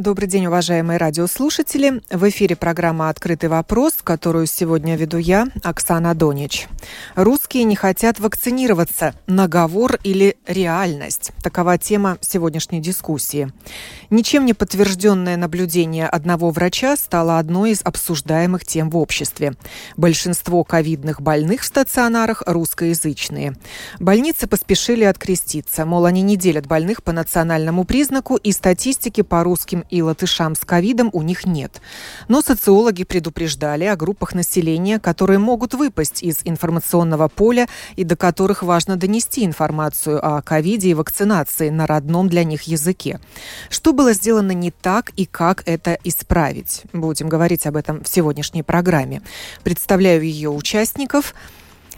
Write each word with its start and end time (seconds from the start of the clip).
Добрый 0.00 0.30
день, 0.30 0.46
уважаемые 0.46 0.96
радиослушатели. 0.96 2.00
В 2.10 2.26
эфире 2.30 2.56
программа 2.56 3.10
«Открытый 3.10 3.50
вопрос», 3.50 3.96
которую 4.02 4.46
сегодня 4.46 4.96
веду 4.96 5.18
я, 5.18 5.48
Оксана 5.62 6.14
Донич. 6.14 6.68
Русские 7.16 7.64
не 7.64 7.76
хотят 7.76 8.18
вакцинироваться. 8.18 9.12
Наговор 9.26 9.98
или 10.02 10.38
реальность? 10.46 11.32
Такова 11.42 11.76
тема 11.76 12.16
сегодняшней 12.22 12.80
дискуссии. 12.80 13.52
Ничем 14.08 14.46
не 14.46 14.54
подтвержденное 14.54 15.36
наблюдение 15.36 16.06
одного 16.06 16.48
врача 16.48 16.96
стало 16.96 17.38
одной 17.38 17.72
из 17.72 17.82
обсуждаемых 17.84 18.64
тем 18.64 18.88
в 18.88 18.96
обществе. 18.96 19.52
Большинство 19.98 20.64
ковидных 20.64 21.20
больных 21.20 21.60
в 21.60 21.66
стационарах 21.66 22.42
русскоязычные. 22.46 23.54
Больницы 23.98 24.46
поспешили 24.46 25.04
откреститься, 25.04 25.84
мол, 25.84 26.06
они 26.06 26.22
не 26.22 26.38
делят 26.38 26.66
больных 26.66 27.02
по 27.02 27.12
национальному 27.12 27.84
признаку 27.84 28.36
и 28.36 28.50
статистики 28.52 29.20
по 29.20 29.44
русским 29.44 29.84
и 29.90 30.02
латышам 30.02 30.54
с 30.54 30.60
ковидом 30.60 31.10
у 31.12 31.22
них 31.22 31.46
нет. 31.46 31.80
Но 32.28 32.42
социологи 32.42 33.04
предупреждали 33.04 33.84
о 33.84 33.96
группах 33.96 34.34
населения, 34.34 34.98
которые 34.98 35.38
могут 35.38 35.74
выпасть 35.74 36.22
из 36.22 36.40
информационного 36.44 37.28
поля 37.28 37.68
и 37.96 38.04
до 38.04 38.16
которых 38.16 38.62
важно 38.62 38.96
донести 38.96 39.44
информацию 39.44 40.24
о 40.24 40.42
ковиде 40.42 40.90
и 40.90 40.94
вакцинации 40.94 41.70
на 41.70 41.86
родном 41.86 42.28
для 42.28 42.44
них 42.44 42.62
языке. 42.62 43.20
Что 43.68 43.92
было 43.92 44.12
сделано 44.12 44.52
не 44.52 44.70
так 44.70 45.10
и 45.16 45.26
как 45.26 45.62
это 45.66 45.98
исправить? 46.04 46.82
Будем 46.92 47.28
говорить 47.28 47.66
об 47.66 47.76
этом 47.76 48.02
в 48.02 48.08
сегодняшней 48.08 48.62
программе. 48.62 49.22
Представляю 49.62 50.22
ее 50.22 50.50
участников– 50.50 51.34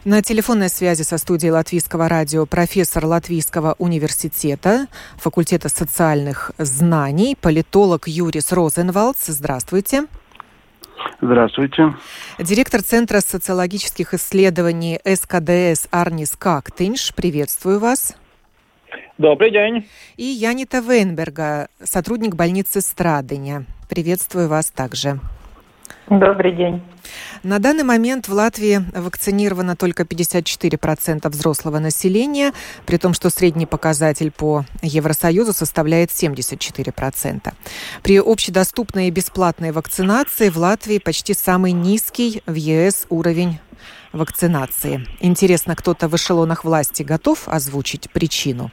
на 0.04 0.20
телефонной 0.22 0.68
связи 0.68 1.02
со 1.02 1.16
студией 1.18 1.52
Латвийского 1.52 2.08
радио 2.08 2.44
профессор 2.46 3.06
Латвийского 3.06 3.76
университета, 3.78 4.86
факультета 5.16 5.68
социальных 5.68 6.50
знаний, 6.58 7.36
политолог 7.40 8.08
Юрис 8.08 8.52
Розенвалдс. 8.52 9.26
Здравствуйте. 9.26 10.06
Здравствуйте. 11.20 11.94
Директор 12.38 12.82
Центра 12.82 13.20
социологических 13.20 14.14
исследований 14.14 14.98
СКДС 15.04 15.86
Арнис 15.90 16.32
Кактинш. 16.36 17.14
Приветствую 17.14 17.78
вас. 17.78 18.16
Добрый 19.18 19.52
день. 19.52 19.88
И 20.16 20.24
Янита 20.24 20.78
Вейнберга, 20.78 21.68
сотрудник 21.82 22.34
больницы 22.34 22.80
Страдыня. 22.80 23.66
Приветствую 23.88 24.48
вас 24.48 24.70
также. 24.70 25.20
Добрый 26.08 26.54
день. 26.56 26.82
На 27.42 27.58
данный 27.58 27.84
момент 27.84 28.28
в 28.28 28.32
Латвии 28.32 28.84
вакцинировано 28.94 29.76
только 29.76 30.04
54% 30.04 31.28
взрослого 31.28 31.78
населения, 31.78 32.52
при 32.86 32.96
том, 32.98 33.14
что 33.14 33.30
средний 33.30 33.66
показатель 33.66 34.30
по 34.30 34.64
Евросоюзу 34.82 35.52
составляет 35.52 36.10
74%. 36.10 37.52
При 38.02 38.20
общедоступной 38.20 39.08
и 39.08 39.10
бесплатной 39.10 39.72
вакцинации 39.72 40.50
в 40.50 40.56
Латвии 40.56 40.98
почти 40.98 41.34
самый 41.34 41.72
низкий 41.72 42.42
в 42.46 42.54
ЕС 42.54 43.06
уровень 43.08 43.58
вакцинации. 44.12 45.06
Интересно, 45.20 45.74
кто-то 45.74 46.08
в 46.08 46.14
эшелонах 46.14 46.64
власти 46.64 47.02
готов 47.02 47.48
озвучить 47.48 48.10
причину? 48.10 48.70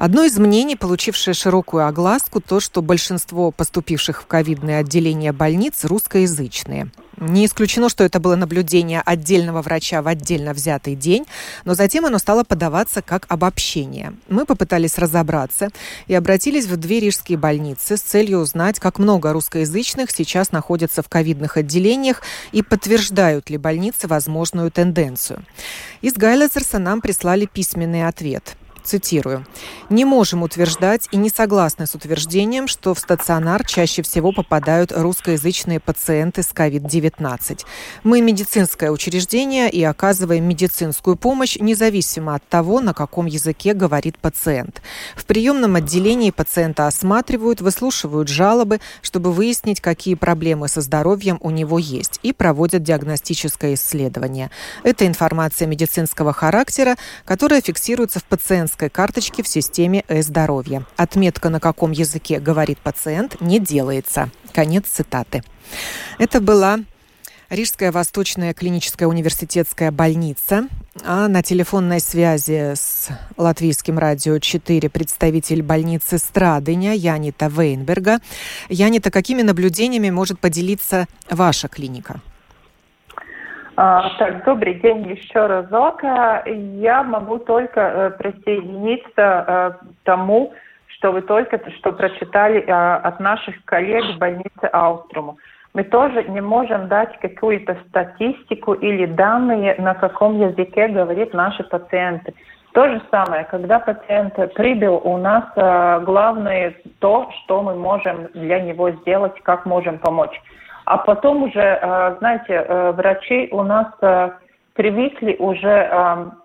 Одно 0.00 0.24
из 0.24 0.38
мнений, 0.38 0.76
получившее 0.76 1.34
широкую 1.34 1.86
огласку, 1.86 2.40
то, 2.40 2.58
что 2.58 2.80
большинство 2.80 3.50
поступивших 3.50 4.22
в 4.22 4.26
ковидные 4.26 4.78
отделения 4.78 5.30
больниц 5.30 5.84
русскоязычные. 5.84 6.90
Не 7.18 7.44
исключено, 7.44 7.90
что 7.90 8.02
это 8.02 8.18
было 8.18 8.34
наблюдение 8.34 9.02
отдельного 9.04 9.60
врача 9.60 10.00
в 10.00 10.08
отдельно 10.08 10.54
взятый 10.54 10.94
день, 10.94 11.26
но 11.66 11.74
затем 11.74 12.06
оно 12.06 12.16
стало 12.16 12.44
подаваться 12.44 13.02
как 13.02 13.26
обобщение. 13.28 14.14
Мы 14.30 14.46
попытались 14.46 14.96
разобраться 14.96 15.68
и 16.06 16.14
обратились 16.14 16.64
в 16.64 16.78
две 16.78 17.00
рижские 17.00 17.36
больницы 17.36 17.98
с 17.98 18.00
целью 18.00 18.38
узнать, 18.38 18.80
как 18.80 18.98
много 18.98 19.34
русскоязычных 19.34 20.12
сейчас 20.12 20.50
находятся 20.50 21.02
в 21.02 21.10
ковидных 21.10 21.58
отделениях 21.58 22.22
и 22.52 22.62
подтверждают 22.62 23.50
ли 23.50 23.58
больницы 23.58 24.08
возможную 24.08 24.70
тенденцию. 24.70 25.44
Из 26.00 26.14
Гайлезерса 26.14 26.78
нам 26.78 27.02
прислали 27.02 27.44
письменный 27.44 28.08
ответ 28.08 28.56
цитирую, 28.84 29.46
«Не 29.88 30.04
можем 30.04 30.42
утверждать 30.42 31.08
и 31.12 31.16
не 31.16 31.30
согласны 31.30 31.86
с 31.86 31.94
утверждением, 31.94 32.68
что 32.68 32.94
в 32.94 32.98
стационар 32.98 33.64
чаще 33.64 34.02
всего 34.02 34.32
попадают 34.32 34.92
русскоязычные 34.92 35.80
пациенты 35.80 36.42
с 36.42 36.48
COVID-19. 36.48 37.64
Мы 38.04 38.20
медицинское 38.20 38.90
учреждение 38.90 39.70
и 39.70 39.82
оказываем 39.82 40.44
медицинскую 40.44 41.16
помощь 41.16 41.56
независимо 41.56 42.34
от 42.34 42.48
того, 42.48 42.80
на 42.80 42.94
каком 42.94 43.26
языке 43.26 43.74
говорит 43.74 44.18
пациент. 44.18 44.82
В 45.16 45.24
приемном 45.24 45.76
отделении 45.76 46.30
пациента 46.30 46.86
осматривают, 46.86 47.60
выслушивают 47.60 48.28
жалобы, 48.28 48.80
чтобы 49.02 49.32
выяснить, 49.32 49.80
какие 49.80 50.14
проблемы 50.14 50.68
со 50.68 50.80
здоровьем 50.80 51.38
у 51.40 51.50
него 51.50 51.78
есть, 51.78 52.20
и 52.22 52.32
проводят 52.32 52.82
диагностическое 52.82 53.74
исследование. 53.74 54.50
Это 54.82 55.06
информация 55.06 55.66
медицинского 55.66 56.32
характера, 56.32 56.96
которая 57.24 57.60
фиксируется 57.60 58.20
в 58.20 58.24
пациентском 58.24 58.69
медицинской 58.70 58.88
карточки 58.88 59.42
в 59.42 59.48
системе 59.48 60.04
э-здоровья. 60.08 60.84
Отметка, 60.96 61.48
на 61.48 61.60
каком 61.60 61.90
языке 61.90 62.38
говорит 62.38 62.78
пациент, 62.78 63.40
не 63.40 63.58
делается. 63.58 64.30
Конец 64.52 64.86
цитаты. 64.86 65.42
Это 66.18 66.40
была 66.40 66.78
Рижская 67.48 67.90
Восточная 67.90 68.54
клиническая 68.54 69.08
университетская 69.08 69.90
больница. 69.90 70.68
А 71.04 71.26
на 71.28 71.42
телефонной 71.42 72.00
связи 72.00 72.74
с 72.74 73.08
Латвийским 73.36 73.98
радио 73.98 74.38
4 74.38 74.88
представитель 74.88 75.62
больницы 75.62 76.18
Страдыня 76.18 76.94
Янита 76.94 77.48
Вейнберга. 77.48 78.20
Янита, 78.68 79.10
какими 79.10 79.42
наблюдениями 79.42 80.10
может 80.10 80.38
поделиться 80.38 81.06
ваша 81.28 81.66
клиника? 81.68 82.20
А, 83.82 84.10
так, 84.18 84.44
добрый 84.44 84.74
день 84.74 85.08
еще 85.08 85.46
разок. 85.46 86.02
Я 86.02 87.02
могу 87.02 87.38
только 87.38 87.80
э, 87.80 88.10
присоединиться 88.10 89.14
э, 89.16 89.70
к 89.70 90.04
тому, 90.04 90.52
что 90.88 91.12
вы 91.12 91.22
только 91.22 91.58
что 91.78 91.92
прочитали 91.92 92.60
э, 92.60 92.70
от 92.70 93.20
наших 93.20 93.64
коллег 93.64 94.04
в 94.04 94.18
больнице 94.18 94.66
Ауструму. 94.70 95.38
Мы 95.72 95.84
тоже 95.84 96.24
не 96.24 96.42
можем 96.42 96.88
дать 96.88 97.18
какую-то 97.20 97.78
статистику 97.88 98.74
или 98.74 99.06
данные, 99.06 99.76
на 99.78 99.94
каком 99.94 100.38
языке 100.38 100.88
говорит 100.88 101.32
наши 101.32 101.64
пациенты. 101.64 102.34
То 102.74 102.86
же 102.86 103.00
самое, 103.10 103.44
когда 103.44 103.78
пациент 103.78 104.34
прибыл, 104.56 105.00
у 105.02 105.16
нас 105.16 105.44
главное 106.04 106.74
то, 106.98 107.30
что 107.32 107.62
мы 107.62 107.76
можем 107.76 108.28
для 108.34 108.60
него 108.60 108.90
сделать, 108.90 109.40
как 109.40 109.64
можем 109.64 109.98
помочь. 109.98 110.38
А 110.84 110.98
потом 110.98 111.44
уже, 111.44 111.60
э, 111.60 112.16
знаете, 112.18 112.54
э, 112.54 112.92
врачи 112.92 113.48
у 113.52 113.62
нас 113.62 113.88
э, 114.00 114.30
привыкли 114.74 115.36
уже, 115.38 115.90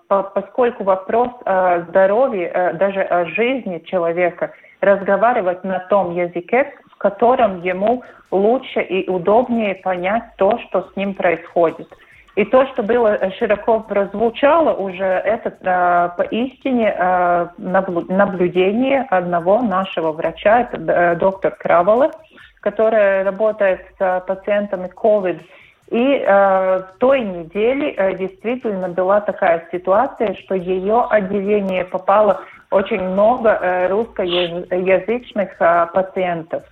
поскольку 0.08 0.84
вопрос 0.84 1.30
здоровья, 1.88 2.74
даже 2.74 3.08
жизни 3.36 3.82
человека, 3.86 4.52
разговаривать 4.82 5.64
на 5.64 5.80
том 5.80 6.14
языке, 6.14 6.74
в 6.92 6.98
котором 6.98 7.62
ему 7.62 8.04
лучше 8.32 8.82
и 8.82 9.10
удобнее 9.10 9.76
понять 9.76 10.24
то, 10.38 10.60
что 10.68 10.90
с 10.92 10.96
ним 10.98 11.14
происходит. 11.14 11.88
И 12.36 12.44
то, 12.44 12.68
что 12.68 12.84
было 12.84 13.18
широко 13.40 13.80
прозвучало 13.80 14.74
уже, 14.74 15.06
это 15.06 16.14
поистине 16.18 16.94
наблюдение 17.58 19.06
одного 19.10 19.62
нашего 19.62 20.12
врача, 20.12 20.62
это 20.62 21.16
доктор 21.16 21.56
Краволов, 21.56 22.12
которая 22.66 23.24
работает 23.24 23.86
с 23.98 24.24
пациентами 24.26 24.88
COVID. 24.88 25.40
И 25.92 26.18
э, 26.18 26.80
в 26.80 26.98
той 26.98 27.22
неделе 27.22 27.92
э, 27.92 28.16
действительно 28.16 28.90
была 28.90 29.22
такая 29.22 29.68
ситуация, 29.72 30.34
что 30.34 30.56
ее 30.56 31.06
отделение 31.08 31.86
попало 31.86 32.42
очень 32.72 33.04
много 33.04 33.50
э, 33.50 33.88
русскоязычных 33.88 35.50
э, 35.60 35.88
пациентов. 35.94 36.64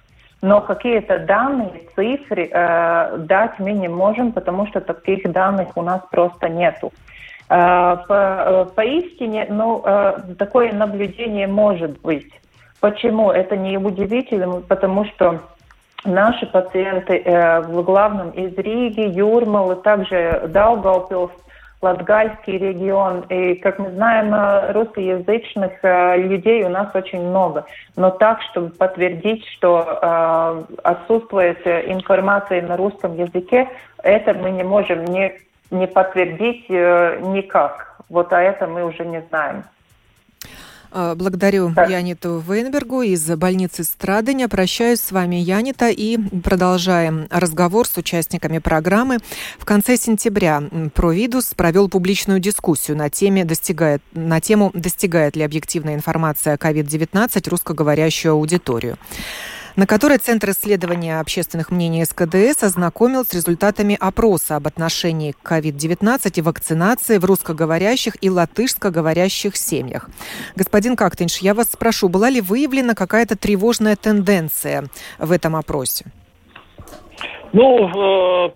Но 0.42 0.62
какие-то 0.62 1.20
данные, 1.20 1.84
цифры 1.96 2.50
э, 2.52 3.18
дать 3.20 3.60
мы 3.60 3.74
не 3.74 3.88
можем, 3.88 4.32
потому 4.32 4.66
что 4.66 4.82
таких 4.82 5.32
данных 5.32 5.78
у 5.78 5.84
нас 5.84 6.02
просто 6.10 6.50
нету. 6.50 6.92
Э, 7.50 7.98
по, 8.08 8.14
э, 8.18 8.66
поистине, 8.76 9.46
ну, 9.48 9.84
э, 9.86 10.22
такое 10.40 10.74
наблюдение 10.74 11.46
может 11.46 12.02
быть. 12.02 12.34
Почему? 12.80 13.30
Это 13.32 13.56
не 13.56 13.78
удивительно, 13.78 14.60
потому 14.62 15.06
что 15.06 15.40
наши 16.06 16.46
пациенты 16.46 17.18
э, 17.18 17.62
в 17.62 17.84
главном 17.84 18.32
из 18.32 18.56
Риги, 18.58 19.02
Юрмалы, 19.02 19.76
также 19.78 20.50
Даугавпилс, 20.50 21.32
Латгальский 21.84 22.58
регион. 22.58 23.22
И, 23.30 23.56
как 23.56 23.78
мы 23.78 23.92
знаем, 23.92 24.34
э, 24.34 24.72
русскоязычных 24.72 25.74
э, 25.84 26.18
людей 26.18 26.64
у 26.64 26.70
нас 26.70 26.96
очень 26.96 27.22
много. 27.22 27.66
Но 27.98 28.10
так, 28.10 28.42
чтобы 28.44 28.70
подтвердить, 28.70 29.46
что 29.48 30.00
э, 30.02 30.76
отсутствует 30.84 31.60
информация 31.68 32.62
на 32.62 32.78
русском 32.78 33.16
языке, 33.18 33.68
это 34.02 34.34
мы 34.34 34.52
не 34.52 34.64
можем 34.64 35.04
не, 35.06 35.34
не 35.72 35.88
подтвердить 35.88 36.70
никак. 36.70 37.98
Вот 38.10 38.32
а 38.32 38.42
это 38.42 38.66
мы 38.66 38.86
уже 38.86 39.06
не 39.06 39.22
знаем. 39.30 39.64
А, 40.96 41.16
благодарю 41.16 41.74
так. 41.74 41.90
Яниту 41.90 42.44
Вейнбергу 42.48 43.02
из 43.02 43.26
больницы 43.26 43.84
Страдыня. 43.84 44.48
Прощаюсь 44.48 45.00
с 45.00 45.12
вами, 45.12 45.38
Янита, 45.38 45.90
и 45.90 46.18
продолжаем 46.18 47.26
разговор 47.32 47.88
с 47.88 47.98
участниками 47.98 48.60
программы. 48.60 49.18
В 49.58 49.66
конце 49.66 49.98
сентября 49.98 50.62
Провидус 50.94 51.56
провел 51.56 51.90
публичную 51.90 52.40
дискуссию 52.40 52.96
на, 52.96 53.10
теме 53.10 53.44
достигает, 53.44 54.04
на 54.14 54.40
тему 54.40 54.70
«Достигает 54.76 55.36
ли 55.36 55.42
объективная 55.42 55.96
информация 55.96 56.54
о 56.54 56.58
COVID-19 56.58 57.50
русскоговорящую 57.50 58.34
аудиторию?» 58.34 59.00
На 59.76 59.88
которой 59.88 60.18
Центр 60.18 60.52
исследования 60.52 61.20
общественных 61.20 61.72
мнений 61.72 62.06
СКДС 62.06 62.64
ознакомил 62.64 63.26
с 63.26 63.34
результатами 63.34 63.98
опроса 64.00 64.56
об 64.56 64.68
отношении 64.68 65.32
к 65.32 65.52
COVID-19 65.52 66.32
и 66.36 66.42
вакцинации 66.42 67.18
в 67.18 67.26
русскоговорящих 67.26 68.16
и 68.22 68.30
латышскоговорящих 68.30 69.56
семьях. 69.56 70.10
Господин 70.56 70.96
Кактинш, 70.96 71.38
я 71.38 71.54
вас 71.54 71.72
спрошу, 71.72 72.10
была 72.10 72.30
ли 72.30 72.42
выявлена 72.42 72.94
какая-то 72.94 73.36
тревожная 73.36 73.96
тенденция 73.96 74.86
в 75.18 75.32
этом 75.32 75.56
опросе? 75.56 76.06
Ну, 77.52 78.48
э, 78.48 78.50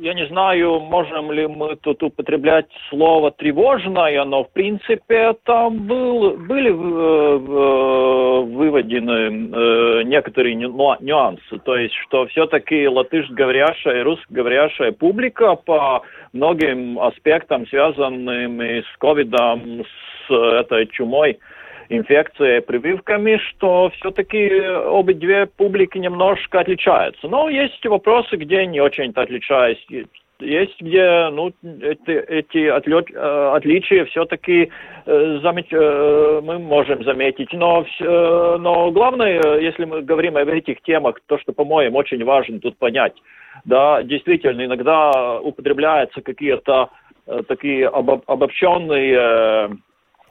я 0.00 0.14
не 0.14 0.26
знаю, 0.28 0.80
можем 0.80 1.30
ли 1.30 1.46
мы 1.46 1.76
тут 1.76 2.02
употреблять 2.02 2.66
слово 2.88 3.32
тревожное, 3.32 4.24
но 4.24 4.44
в 4.44 4.52
принципе 4.52 5.34
там 5.44 5.86
был, 5.86 6.38
были 6.38 6.70
э, 6.70 6.72
э, 6.72 8.40
выведены 8.56 9.20
э, 9.54 10.02
некоторые 10.04 10.54
нюансы. 10.54 11.58
То 11.64 11.76
есть, 11.76 11.94
что 12.06 12.26
все-таки 12.28 12.88
латышско-говорящая 12.88 14.00
и 14.00 14.02
русско-говорящая 14.02 14.92
публика 14.92 15.54
по 15.54 16.02
многим 16.32 16.98
аспектам, 16.98 17.66
связанным 17.66 18.58
с 18.60 18.96
ковидом, 18.98 19.84
с 20.26 20.32
этой 20.32 20.86
чумой, 20.86 21.38
инфекцией, 21.90 22.62
прививками, 22.62 23.38
что 23.48 23.90
все-таки 23.96 24.48
обе 24.86 25.14
две 25.14 25.46
публики 25.46 25.98
немножко 25.98 26.60
отличаются. 26.60 27.28
Но 27.28 27.48
есть 27.48 27.84
вопросы, 27.84 28.36
где 28.36 28.64
не 28.64 28.80
очень-то 28.80 29.22
отличаются. 29.22 29.84
Есть 30.40 30.80
где 30.80 31.28
ну, 31.30 31.52
эти, 31.62 32.10
эти 32.10 32.66
отлет, 32.66 33.10
э, 33.12 33.52
отличия 33.54 34.06
все-таки 34.06 34.70
э, 35.04 35.38
замет, 35.42 35.66
э, 35.70 36.40
мы 36.42 36.58
можем 36.58 37.04
заметить. 37.04 37.52
Но, 37.52 37.84
э, 37.84 38.56
но 38.58 38.90
главное, 38.90 39.58
если 39.58 39.84
мы 39.84 40.00
говорим 40.00 40.38
об 40.38 40.48
этих 40.48 40.80
темах, 40.82 41.20
то, 41.26 41.38
что, 41.38 41.52
по-моему, 41.52 41.98
очень 41.98 42.24
важно 42.24 42.58
тут 42.58 42.78
понять, 42.78 43.14
да, 43.66 44.02
действительно, 44.02 44.64
иногда 44.64 45.40
употребляются 45.40 46.22
какие-то 46.22 46.88
э, 47.26 47.42
такие 47.46 47.86
обоб, 47.88 48.22
обобщенные 48.26 49.18
э, 49.18 49.68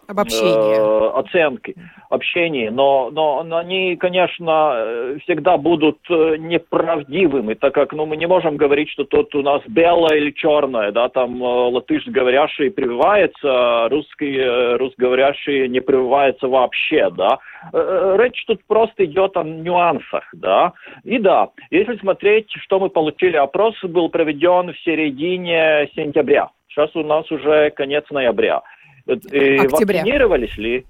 Обобщение. 0.09 0.79
Э, 0.79 1.19
оценки, 1.19 1.75
общение, 2.09 2.71
но, 2.71 3.11
но, 3.11 3.45
они, 3.57 3.95
конечно, 3.95 5.17
всегда 5.23 5.57
будут 5.57 5.99
э, 6.09 6.37
неправдивыми, 6.39 7.53
так 7.53 7.75
как 7.75 7.93
ну, 7.93 8.07
мы 8.07 8.17
не 8.17 8.25
можем 8.25 8.57
говорить, 8.57 8.89
что 8.89 9.03
тут 9.03 9.35
у 9.35 9.43
нас 9.43 9.61
белое 9.67 10.17
или 10.17 10.31
черное, 10.31 10.91
да, 10.91 11.09
там 11.09 11.43
э, 11.43 11.45
латыш 11.45 12.07
говорящий 12.07 12.71
прививается, 12.71 13.87
русский, 13.89 14.35
э, 14.35 14.77
русговорящий 14.77 15.67
не 15.67 15.79
прививается 15.79 16.47
вообще, 16.47 17.11
да. 17.11 17.37
Речь 17.71 18.45
тут 18.47 18.63
просто 18.65 19.05
идет 19.05 19.37
о 19.37 19.43
нюансах, 19.43 20.23
да. 20.33 20.73
И 21.03 21.19
да, 21.19 21.49
если 21.69 21.97
смотреть, 21.97 22.47
что 22.63 22.79
мы 22.79 22.89
получили, 22.89 23.35
опрос 23.35 23.75
был 23.83 24.09
проведен 24.09 24.73
в 24.73 24.79
середине 24.79 25.87
сентября. 25.95 26.49
Сейчас 26.69 26.95
у 26.95 27.03
нас 27.03 27.29
уже 27.31 27.71
конец 27.71 28.05
ноября. 28.09 28.61
Октября. 29.09 29.99
Вакцинировались 30.01 30.57
ли? 30.57 30.85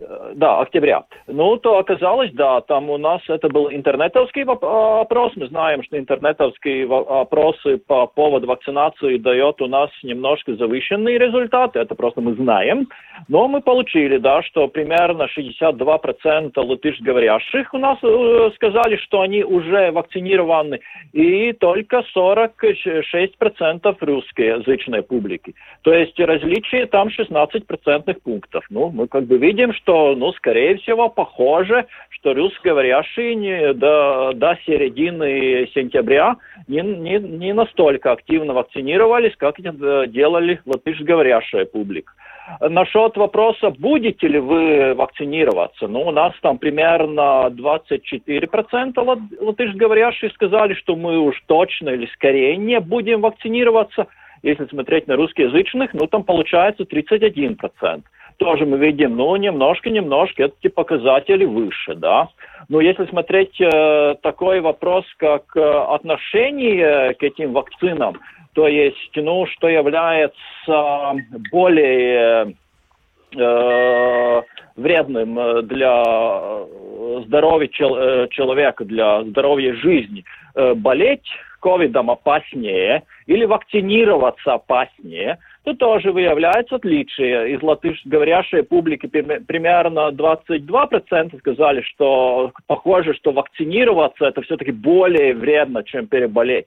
Э, 0.00 0.32
да, 0.34 0.60
октября. 0.60 1.04
Ну, 1.28 1.56
то 1.56 1.78
оказалось, 1.78 2.32
да, 2.32 2.60
там 2.62 2.90
у 2.90 2.98
нас 2.98 3.20
это 3.28 3.48
был 3.48 3.70
интернетовский 3.70 4.42
опрос. 4.42 5.32
Мы 5.36 5.46
знаем, 5.46 5.84
что 5.84 5.96
интернетовские 5.96 6.86
опросы 6.86 7.78
по 7.78 8.06
поводу 8.08 8.48
вакцинации 8.48 9.18
дает 9.18 9.62
у 9.62 9.68
нас 9.68 9.90
немножко 10.02 10.56
завышенные 10.56 11.18
результаты. 11.18 11.78
Это 11.78 11.94
просто 11.94 12.20
мы 12.20 12.34
знаем. 12.34 12.88
Но 13.28 13.46
мы 13.46 13.60
получили, 13.60 14.18
да, 14.18 14.42
что 14.42 14.66
примерно 14.66 15.28
62% 15.36 16.52
латышговорящих 16.56 17.72
у 17.72 17.78
нас 17.78 17.98
э, 18.02 18.50
сказали, 18.56 18.96
что 18.96 19.20
они 19.20 19.44
уже 19.44 19.92
вакцинированы, 19.92 20.80
и 21.12 21.52
только 21.52 22.02
46% 22.16 23.96
русскоязычной 24.00 25.02
публики. 25.02 25.54
То 25.82 25.94
есть 25.94 26.18
различие 26.18 26.86
там 26.86 27.08
16% 27.08 28.20
пунктов. 28.24 28.64
Ну, 28.70 28.90
мы 28.90 29.06
как 29.06 29.26
бы 29.26 29.38
видим, 29.38 29.72
что 29.72 29.83
что, 29.84 30.14
ну, 30.16 30.32
скорее 30.32 30.78
всего, 30.78 31.10
похоже, 31.10 31.86
что 32.08 32.32
русскоговорящие 32.32 33.34
не, 33.34 33.74
до, 33.74 34.32
до 34.34 34.58
середины 34.66 35.68
сентября 35.74 36.36
не, 36.66 36.80
не, 36.80 37.18
не 37.18 37.52
настолько 37.52 38.12
активно 38.12 38.54
вакцинировались, 38.54 39.36
как 39.36 39.60
это 39.60 40.06
делали 40.06 40.60
латышско-говорящая 40.64 41.66
публика. 41.66 42.12
Насчет 42.60 43.16
вопроса, 43.16 43.70
будете 43.70 44.26
ли 44.26 44.38
вы 44.38 44.94
вакцинироваться, 44.94 45.86
ну, 45.86 46.00
у 46.00 46.10
нас 46.10 46.32
там 46.40 46.58
примерно 46.58 47.50
24% 47.50 49.28
латышско-говорящих 49.40 50.32
сказали, 50.32 50.74
что 50.74 50.96
мы 50.96 51.18
уж 51.18 51.36
точно 51.46 51.90
или 51.90 52.06
скорее 52.14 52.56
не 52.56 52.80
будем 52.80 53.20
вакцинироваться. 53.20 54.06
Если 54.42 54.66
смотреть 54.66 55.06
на 55.06 55.16
русскоязычных, 55.16 55.92
ну, 55.92 56.06
там 56.06 56.22
получается 56.22 56.84
31% 56.84 58.02
тоже 58.36 58.66
мы 58.66 58.78
видим, 58.78 59.16
ну, 59.16 59.34
немножко-немножко 59.36 60.44
эти 60.44 60.68
показатели 60.68 61.44
выше, 61.44 61.94
да. 61.94 62.28
Но 62.68 62.80
если 62.80 63.06
смотреть 63.06 63.60
э, 63.60 64.16
такой 64.22 64.60
вопрос, 64.60 65.04
как 65.18 65.44
э, 65.56 65.60
отношение 65.60 67.14
к 67.14 67.22
этим 67.22 67.52
вакцинам, 67.52 68.20
то 68.54 68.68
есть, 68.68 69.10
ну, 69.16 69.46
что 69.46 69.68
является 69.68 71.14
более 71.50 72.54
э, 73.36 74.42
вредным 74.76 75.66
для 75.66 76.02
здоровья 77.26 77.68
чел 77.68 77.96
э, 77.96 78.28
человека, 78.28 78.84
для 78.84 79.22
здоровья 79.24 79.74
жизни, 79.74 80.24
э, 80.54 80.74
болеть 80.74 81.28
ковидом 81.60 82.10
опаснее 82.10 83.02
или 83.26 83.44
вакцинироваться 83.44 84.54
опаснее– 84.54 85.38
то 85.64 85.72
тоже 85.74 86.12
выявляется 86.12 86.76
отличие. 86.76 87.54
Из 87.54 87.62
латышско-говорящей 87.62 88.62
публики 88.62 89.06
примерно 89.06 90.10
22% 90.10 91.38
сказали, 91.38 91.80
что 91.82 92.52
похоже, 92.66 93.14
что 93.14 93.32
вакцинироваться 93.32 94.26
это 94.26 94.42
все-таки 94.42 94.72
более 94.72 95.34
вредно, 95.34 95.82
чем 95.82 96.06
переболеть. 96.06 96.66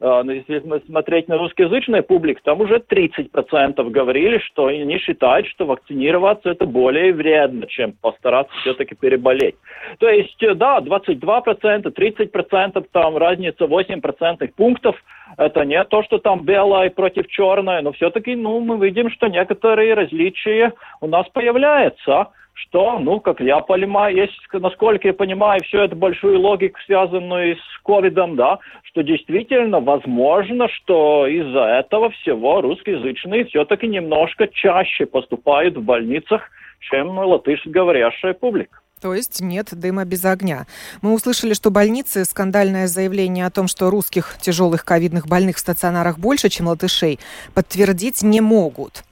А, 0.00 0.22
но 0.22 0.32
если 0.32 0.62
смотреть 0.86 1.28
на 1.28 1.38
русскоязычную 1.38 2.02
публику, 2.02 2.40
там 2.44 2.60
уже 2.60 2.76
30% 2.76 3.90
говорили, 3.90 4.38
что 4.38 4.66
они 4.66 4.98
считают, 4.98 5.46
что 5.48 5.66
вакцинироваться 5.66 6.50
это 6.50 6.66
более 6.66 7.12
вредно, 7.12 7.66
чем 7.66 7.92
постараться 7.92 8.52
все-таки 8.60 8.94
переболеть. 8.94 9.56
То 9.98 10.08
есть, 10.08 10.42
э, 10.42 10.54
да, 10.54 10.80
22%, 10.80 11.90
30%, 11.90 12.86
там 12.92 13.16
разница 13.16 13.66
8% 13.66 14.52
пунктов, 14.54 14.96
это 15.38 15.64
не 15.64 15.82
то, 15.84 16.02
что 16.02 16.18
там 16.18 16.44
белое 16.44 16.90
против 16.90 17.26
черное, 17.28 17.82
но 17.82 17.92
все-таки, 17.92 18.36
ну, 18.36 18.60
мы 18.60 18.78
видим, 18.84 19.10
что 19.10 19.28
некоторые 19.28 19.94
различия 19.94 20.72
у 21.00 21.06
нас 21.06 21.26
появляются 21.32 22.28
что, 22.56 22.98
ну, 22.98 23.20
как 23.20 23.40
я 23.40 23.60
понимаю, 23.60 24.16
есть, 24.16 24.32
насколько 24.52 25.08
я 25.08 25.14
понимаю, 25.14 25.62
все 25.64 25.84
это 25.84 25.94
большую 25.94 26.40
логику, 26.40 26.78
связанную 26.86 27.56
с 27.56 27.82
ковидом, 27.84 28.36
да, 28.36 28.58
что 28.84 29.02
действительно 29.02 29.80
возможно, 29.80 30.68
что 30.68 31.26
из-за 31.26 31.64
этого 31.80 32.10
всего 32.10 32.62
русскоязычные 32.62 33.44
все-таки 33.44 33.86
немножко 33.86 34.48
чаще 34.48 35.04
поступают 35.04 35.76
в 35.76 35.82
больницах, 35.82 36.42
чем 36.80 37.18
латышско-говорящая 37.18 38.32
публика. 38.34 38.80
То 39.02 39.12
есть 39.12 39.42
нет 39.42 39.68
дыма 39.72 40.06
без 40.06 40.24
огня. 40.24 40.66
Мы 41.02 41.12
услышали, 41.12 41.52
что 41.52 41.70
больницы 41.70 42.24
скандальное 42.24 42.86
заявление 42.86 43.44
о 43.44 43.50
том, 43.50 43.68
что 43.68 43.90
русских 43.90 44.38
тяжелых 44.40 44.86
ковидных 44.86 45.26
больных 45.26 45.56
в 45.56 45.60
стационарах 45.60 46.18
больше, 46.18 46.48
чем 46.48 46.68
латышей, 46.68 47.18
подтвердить 47.52 48.22
не 48.22 48.40
могут. 48.40 49.04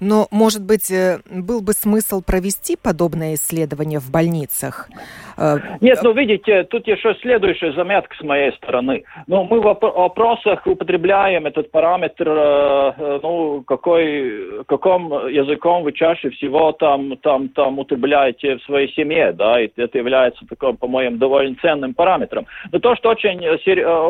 Но, 0.00 0.26
может 0.30 0.64
быть, 0.64 0.90
э, 0.90 1.20
был 1.30 1.60
бы 1.60 1.72
смысл 1.72 2.22
провести 2.22 2.76
подобное 2.76 3.34
исследование 3.34 3.98
в 3.98 4.10
больницах? 4.10 4.88
Э, 5.36 5.56
Нет, 5.80 5.98
ну 6.02 6.12
видите, 6.12 6.64
тут 6.64 6.86
еще 6.86 7.14
следующая 7.20 7.72
заметка 7.72 8.14
с 8.16 8.22
моей 8.22 8.52
стороны. 8.52 9.04
Ну, 9.26 9.44
мы 9.44 9.60
в 9.60 9.68
опросах 9.68 10.66
употребляем 10.66 11.46
этот 11.46 11.70
параметр, 11.70 12.28
э, 12.28 13.20
ну, 13.22 13.62
какой, 13.62 14.64
каком 14.66 15.28
языком 15.28 15.82
вы 15.82 15.92
чаще 15.92 16.30
всего 16.30 16.72
там, 16.72 17.16
там, 17.18 17.48
там 17.48 17.78
употребляете 17.78 18.56
в 18.56 18.62
своей 18.64 18.92
семье, 18.94 19.32
да, 19.32 19.60
и 19.60 19.70
это 19.76 19.98
является 19.98 20.44
таким, 20.48 20.76
по-моему, 20.76 21.16
довольно 21.16 21.56
ценным 21.60 21.94
параметром. 21.94 22.46
Но 22.70 22.78
то, 22.78 22.96
что 22.96 23.10
очень 23.10 23.42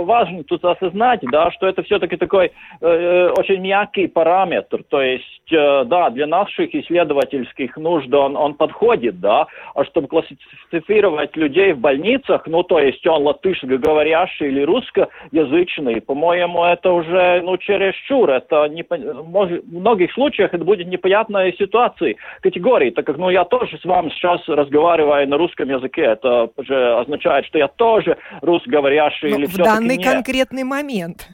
важно 0.04 0.44
тут 0.44 0.64
осознать, 0.64 1.20
да, 1.30 1.50
что 1.50 1.66
это 1.66 1.82
все-таки 1.82 2.16
такой 2.16 2.52
э, 2.80 3.28
очень 3.36 3.60
мягкий 3.60 4.06
параметр, 4.06 4.82
то 4.88 5.00
есть, 5.00 5.51
да, 5.52 6.10
для 6.10 6.26
наших 6.26 6.74
исследовательских 6.74 7.76
нужд 7.76 8.12
он, 8.12 8.36
он 8.36 8.54
подходит, 8.54 9.20
да, 9.20 9.46
а 9.74 9.84
чтобы 9.84 10.08
классифицировать 10.08 11.36
людей 11.36 11.72
в 11.72 11.78
больницах, 11.78 12.46
ну, 12.46 12.62
то 12.62 12.78
есть 12.78 13.06
он 13.06 13.22
латышско-говорящий 13.22 14.48
или 14.48 14.62
русскоязычный, 14.62 16.00
по-моему, 16.00 16.64
это 16.64 16.90
уже, 16.92 17.40
ну, 17.42 17.56
чересчур, 17.56 18.30
это 18.30 18.66
не, 18.68 18.84
в 18.88 19.62
многих 19.70 20.12
случаях 20.12 20.54
это 20.54 20.64
будет 20.64 20.86
непонятная 20.86 21.52
ситуация 21.52 22.16
категории, 22.40 22.90
так 22.90 23.06
как, 23.06 23.18
ну, 23.18 23.30
я 23.30 23.44
тоже 23.44 23.78
с 23.78 23.84
вами 23.84 24.10
сейчас 24.10 24.40
разговариваю 24.48 25.28
на 25.28 25.36
русском 25.36 25.68
языке, 25.68 26.02
это 26.02 26.50
уже 26.56 26.98
означает, 26.98 27.46
что 27.46 27.58
я 27.58 27.68
тоже 27.68 28.16
русскоговорящий 28.40 29.30
ну, 29.30 29.38
или 29.38 29.46
в 29.46 29.56
данный 29.56 29.96
нет. 29.96 30.06
конкретный 30.06 30.64
момент. 30.64 31.28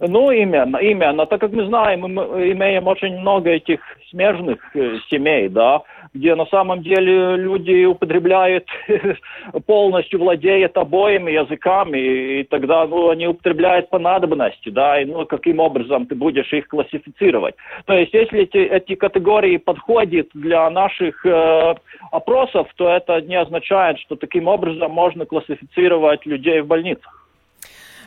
Ну, 0.00 0.30
именно, 0.30 0.76
именно. 0.78 1.26
Так 1.26 1.40
как 1.40 1.52
мы 1.52 1.66
знаем, 1.66 2.00
мы 2.00 2.52
имеем 2.52 2.86
очень 2.86 3.18
много 3.18 3.50
этих 3.50 3.80
смежных 4.10 4.58
э, 4.74 4.98
семей, 5.10 5.48
да, 5.48 5.82
где 6.14 6.34
на 6.34 6.46
самом 6.46 6.82
деле 6.82 7.36
люди 7.36 7.84
употребляют 7.84 8.66
полностью 9.66 10.20
владеют 10.20 10.76
обоими 10.76 11.32
языками, 11.32 11.98
и 12.40 12.44
тогда 12.44 12.86
ну, 12.86 13.10
они 13.10 13.26
употребляют 13.26 13.90
по 13.90 13.98
надобности, 13.98 14.68
да, 14.70 15.00
и 15.00 15.04
ну, 15.04 15.26
каким 15.26 15.58
образом 15.58 16.06
ты 16.06 16.14
будешь 16.14 16.52
их 16.52 16.68
классифицировать. 16.68 17.56
То 17.86 17.94
есть, 17.94 18.14
если 18.14 18.42
эти, 18.42 18.58
эти 18.58 18.94
категории 18.94 19.56
подходят 19.56 20.28
для 20.32 20.70
наших 20.70 21.26
э, 21.26 21.74
опросов, 22.12 22.68
то 22.76 22.88
это 22.88 23.20
не 23.20 23.36
означает, 23.36 23.98
что 23.98 24.16
таким 24.16 24.46
образом 24.46 24.92
можно 24.92 25.26
классифицировать 25.26 26.24
людей 26.24 26.60
в 26.60 26.66
больницах. 26.66 27.17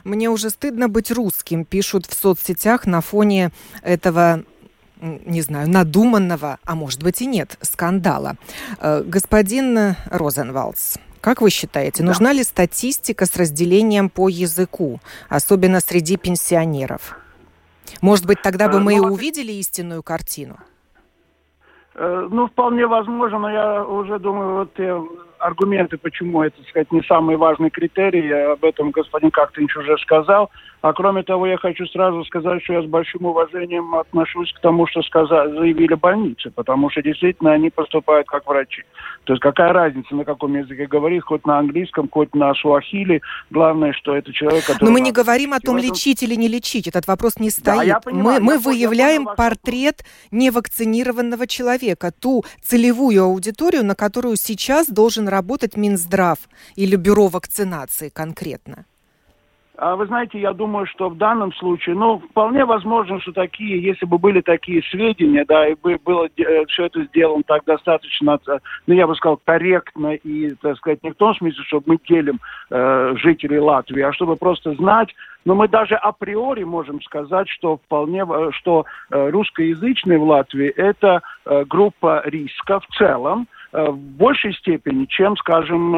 Мне 0.03 0.29
уже 0.29 0.49
стыдно 0.49 0.89
быть 0.89 1.11
русским, 1.11 1.65
пишут 1.65 2.05
в 2.05 2.13
соцсетях 2.13 2.85
на 2.85 3.01
фоне 3.01 3.51
этого 3.81 4.43
не 5.01 5.41
знаю, 5.41 5.67
надуманного, 5.67 6.59
а 6.63 6.75
может 6.75 7.01
быть 7.03 7.21
и 7.21 7.25
нет, 7.25 7.57
скандала. 7.61 8.35
Э, 8.79 9.01
господин 9.03 9.95
Розенвалдс, 10.11 10.97
как 11.21 11.41
вы 11.41 11.49
считаете, 11.49 12.03
да. 12.03 12.09
нужна 12.09 12.33
ли 12.33 12.43
статистика 12.43 13.25
с 13.25 13.35
разделением 13.35 14.09
по 14.09 14.29
языку, 14.29 14.99
особенно 15.27 15.79
среди 15.79 16.17
пенсионеров? 16.17 17.17
Может 18.01 18.25
быть, 18.25 18.41
тогда 18.41 18.69
бы 18.69 18.77
э, 18.77 18.79
мы 18.79 18.93
и 18.93 18.99
ну, 18.99 19.11
увидели 19.11 19.51
истинную 19.53 20.03
картину? 20.03 20.57
Э, 21.95 22.27
ну, 22.31 22.47
вполне 22.47 22.87
возможно, 22.87 23.39
но 23.39 23.49
я 23.51 23.83
уже 23.83 24.19
думаю, 24.19 24.55
вот 24.55 24.79
аргументы, 25.41 25.97
почему 25.97 26.43
это, 26.43 26.57
так 26.57 26.67
сказать, 26.69 26.91
не 26.91 27.01
самый 27.03 27.37
важный 27.37 27.69
критерий, 27.69 28.31
об 28.31 28.63
этом 28.63 28.91
господин 28.91 29.31
Кактинч 29.31 29.75
уже 29.75 29.97
сказал. 29.97 30.49
А 30.81 30.93
кроме 30.93 31.21
того, 31.21 31.45
я 31.45 31.57
хочу 31.57 31.85
сразу 31.87 32.23
сказать, 32.25 32.63
что 32.63 32.73
я 32.73 32.81
с 32.81 32.85
большим 32.85 33.25
уважением 33.25 33.93
отношусь 33.93 34.51
к 34.53 34.61
тому, 34.61 34.87
что 34.87 35.03
сказали, 35.03 35.51
заявили 35.51 35.93
больницы, 35.93 36.49
потому 36.49 36.89
что 36.89 37.03
действительно 37.03 37.51
они 37.51 37.69
поступают 37.69 38.27
как 38.27 38.47
врачи. 38.47 38.83
То 39.25 39.33
есть 39.33 39.43
какая 39.43 39.73
разница, 39.73 40.15
на 40.15 40.25
каком 40.25 40.55
языке 40.55 40.87
говорить, 40.87 41.23
хоть 41.23 41.45
на 41.45 41.59
английском, 41.59 42.09
хоть 42.11 42.33
на 42.33 42.53
суахили. 42.55 43.21
Главное, 43.51 43.93
что 43.93 44.15
это 44.15 44.33
человек, 44.33 44.65
который... 44.65 44.85
Но 44.85 44.91
мы 44.91 45.01
не 45.01 45.11
говорим 45.11 45.53
о 45.53 45.59
том, 45.59 45.77
этом... 45.77 45.89
лечить 45.89 46.23
или 46.23 46.33
не 46.33 46.47
лечить. 46.47 46.87
Этот 46.87 47.05
вопрос 47.05 47.37
не 47.37 47.51
стоит. 47.51 47.77
Да, 47.77 47.83
я 47.83 47.99
понимаю, 47.99 48.41
мы 48.41 48.51
мы 48.51 48.59
выявляем 48.59 49.27
я 49.27 49.33
портрет 49.35 50.03
невакцинированного 50.31 51.47
человека, 51.47 52.11
ту 52.11 52.43
целевую 52.61 53.23
аудиторию, 53.23 53.85
на 53.85 53.95
которую 53.95 54.35
сейчас 54.35 54.87
должен 54.87 55.29
работать 55.31 55.75
Минздрав 55.75 56.37
или 56.75 56.95
Бюро 56.95 57.27
вакцинации 57.27 58.09
конкретно. 58.09 58.85
А 59.81 59.95
вы 59.95 60.05
знаете, 60.05 60.39
я 60.39 60.53
думаю, 60.53 60.85
что 60.85 61.09
в 61.09 61.17
данном 61.17 61.51
случае, 61.53 61.95
ну, 61.95 62.19
вполне 62.19 62.65
возможно, 62.65 63.19
что 63.19 63.31
такие, 63.31 63.81
если 63.81 64.05
бы 64.05 64.19
были 64.19 64.41
такие 64.41 64.83
сведения, 64.83 65.43
да, 65.43 65.67
и 65.67 65.73
бы 65.73 65.97
было 66.05 66.27
э, 66.37 66.65
все 66.67 66.85
это 66.85 67.03
сделано 67.05 67.41
так 67.47 67.63
достаточно, 67.65 68.37
э, 68.47 68.59
ну, 68.85 68.93
я 68.93 69.07
бы 69.07 69.15
сказал, 69.15 69.39
корректно 69.43 70.13
и, 70.13 70.53
так 70.61 70.77
сказать, 70.77 71.01
не 71.01 71.09
в 71.09 71.15
том 71.15 71.33
смысле, 71.33 71.63
чтобы 71.63 71.83
мы 71.87 71.97
делим 72.07 72.39
э, 72.69 73.13
жителей 73.15 73.57
Латвии, 73.57 74.03
а 74.03 74.13
чтобы 74.13 74.35
просто 74.35 74.75
знать, 74.75 75.09
но 75.45 75.55
мы 75.55 75.67
даже 75.67 75.95
априори 75.95 76.63
можем 76.63 77.01
сказать, 77.01 77.49
что 77.49 77.77
вполне, 77.77 78.23
э, 78.29 78.51
что 78.51 78.85
русскоязычные 79.09 80.19
в 80.19 80.23
Латвии 80.25 80.67
это 80.67 81.21
группа 81.65 82.21
риска 82.25 82.81
в 82.81 82.85
целом, 82.97 83.47
в 83.71 83.95
большей 83.95 84.53
степени, 84.53 85.05
чем, 85.05 85.37
скажем, 85.37 85.93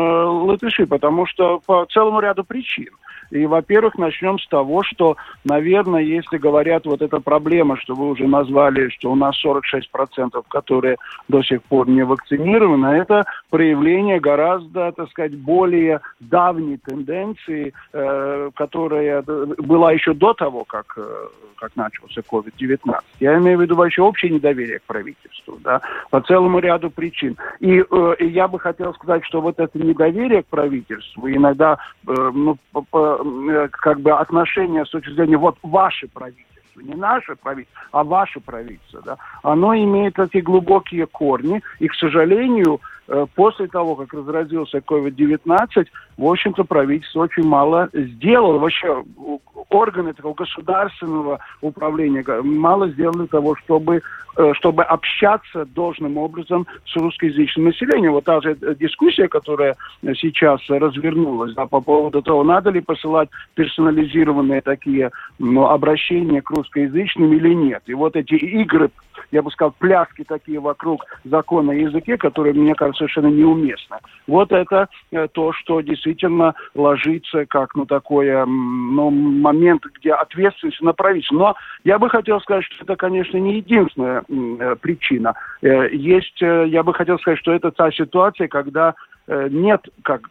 латыши, 0.45 0.85
потому 0.85 1.25
что 1.25 1.59
по 1.65 1.85
целому 1.91 2.19
ряду 2.19 2.43
причин. 2.43 2.89
И, 3.33 3.47
во-первых, 3.47 3.97
начнем 3.97 4.37
с 4.37 4.47
того, 4.47 4.83
что, 4.83 5.17
наверное, 5.43 6.01
если 6.01 6.37
говорят 6.37 6.85
вот 6.85 7.01
эта 7.01 7.19
проблема, 7.19 7.77
что 7.77 7.95
вы 7.95 8.09
уже 8.09 8.27
назвали, 8.27 8.89
что 8.89 9.11
у 9.11 9.15
нас 9.15 9.35
46%, 9.43 10.43
которые 10.47 10.97
до 11.27 11.41
сих 11.41 11.63
пор 11.63 11.89
не 11.89 12.03
вакцинированы, 12.03 12.85
это 12.87 13.25
проявление 13.49 14.19
гораздо, 14.19 14.91
так 14.91 15.09
сказать, 15.09 15.35
более 15.35 16.01
давней 16.19 16.77
тенденции, 16.77 17.73
э, 17.91 18.51
которая 18.53 19.23
была 19.23 19.91
еще 19.91 20.13
до 20.13 20.33
того, 20.33 20.63
как, 20.63 20.93
э, 20.97 21.27
как 21.55 21.75
начался 21.75 22.21
COVID-19. 22.21 22.99
Я 23.19 23.39
имею 23.39 23.57
в 23.57 23.61
виду 23.61 23.75
вообще 23.75 24.03
общее 24.03 24.31
недоверие 24.31 24.77
к 24.77 24.83
правительству, 24.83 25.57
да, 25.63 25.81
по 26.11 26.21
целому 26.21 26.59
ряду 26.59 26.91
причин. 26.91 27.35
И, 27.59 27.83
э, 27.89 28.15
я 28.19 28.47
бы 28.47 28.59
хотел 28.59 28.93
сказать, 28.93 29.25
что 29.25 29.41
вот 29.41 29.59
это 29.59 29.79
недоверие 29.79 30.43
к 30.43 30.47
правительству 30.47 31.27
иногда 31.27 31.79
э, 32.07 32.31
ну, 32.31 32.57
по, 32.91 33.22
как 33.71 33.99
бы 33.99 34.11
отношение 34.11 34.85
с 34.85 34.89
точки 34.89 35.11
зрения 35.11 35.37
вот 35.37 35.57
ваше 35.63 36.07
правительство, 36.07 36.81
не 36.81 36.95
наше 36.95 37.35
правительство, 37.35 37.81
а 37.91 38.03
ваше 38.03 38.39
правительство, 38.39 39.01
да, 39.03 39.17
оно 39.43 39.75
имеет 39.75 40.15
такие 40.15 40.43
глубокие 40.43 41.05
корни, 41.05 41.61
и, 41.79 41.87
к 41.87 41.93
сожалению, 41.95 42.79
Э, 42.79 42.92
после 43.35 43.67
того, 43.67 43.95
как 43.95 44.13
разразился 44.13 44.77
COVID-19, 44.77 45.87
в 46.17 46.25
общем-то, 46.25 46.63
правительство 46.63 47.21
очень 47.21 47.43
мало 47.43 47.89
сделало. 47.93 48.59
Вообще 48.59 49.03
органы 49.69 50.13
такого 50.13 50.33
государственного 50.33 51.39
управления 51.61 52.23
мало 52.43 52.89
сделали 52.89 53.25
того, 53.27 53.55
чтобы, 53.55 54.01
э, 54.37 54.53
чтобы 54.53 54.83
общаться 54.83 55.65
должным 55.65 56.17
образом 56.17 56.67
с 56.85 56.95
русскоязычным 56.95 57.65
населением. 57.65 58.13
Вот 58.13 58.25
та 58.25 58.41
же 58.41 58.55
дискуссия, 58.79 59.27
которая 59.27 59.75
сейчас 60.15 60.61
развернулась 60.69 61.53
да, 61.55 61.65
по 61.65 61.81
поводу 61.81 62.21
того, 62.21 62.43
надо 62.43 62.69
ли 62.69 62.81
посылать 62.81 63.29
персонализированные 63.55 64.61
такие 64.61 65.11
ну, 65.39 65.67
обращения 65.67 66.41
к 66.41 66.51
русскоязычным 66.51 67.33
или 67.33 67.53
нет. 67.53 67.81
И 67.87 67.93
вот 67.93 68.15
эти 68.15 68.35
игры 68.35 68.91
я 69.33 69.41
бы 69.41 69.49
сказал, 69.51 69.73
пляски 69.79 70.23
такие 70.23 70.59
вокруг 70.59 71.05
закона 71.23 71.71
языке, 71.71 72.17
которые, 72.17 72.53
мне 72.53 72.75
кажется, 72.75 72.92
совершенно 72.93 73.27
неуместно. 73.27 73.99
Вот 74.27 74.51
это 74.51 74.87
э, 75.11 75.27
то, 75.31 75.53
что 75.53 75.81
действительно 75.81 76.53
ложится 76.75 77.45
как 77.45 77.75
ну, 77.75 77.85
такой 77.85 78.29
ну, 78.45 79.09
момент, 79.09 79.83
где 79.99 80.13
ответственность 80.13 80.81
на 80.81 80.93
правительство. 80.93 81.35
Но 81.35 81.55
я 81.83 81.99
бы 81.99 82.09
хотел 82.09 82.39
сказать, 82.41 82.63
что 82.65 82.83
это, 82.83 82.95
конечно, 82.95 83.37
не 83.37 83.57
единственная 83.57 84.23
э, 84.27 84.75
причина. 84.79 85.33
Э, 85.61 85.89
есть, 85.91 86.41
я 86.41 86.83
бы 86.83 86.93
хотел 86.93 87.19
сказать, 87.19 87.39
что 87.39 87.53
это 87.53 87.71
та 87.71 87.91
ситуация, 87.91 88.47
когда 88.47 88.93
нет, 89.27 89.87
как 90.03 90.27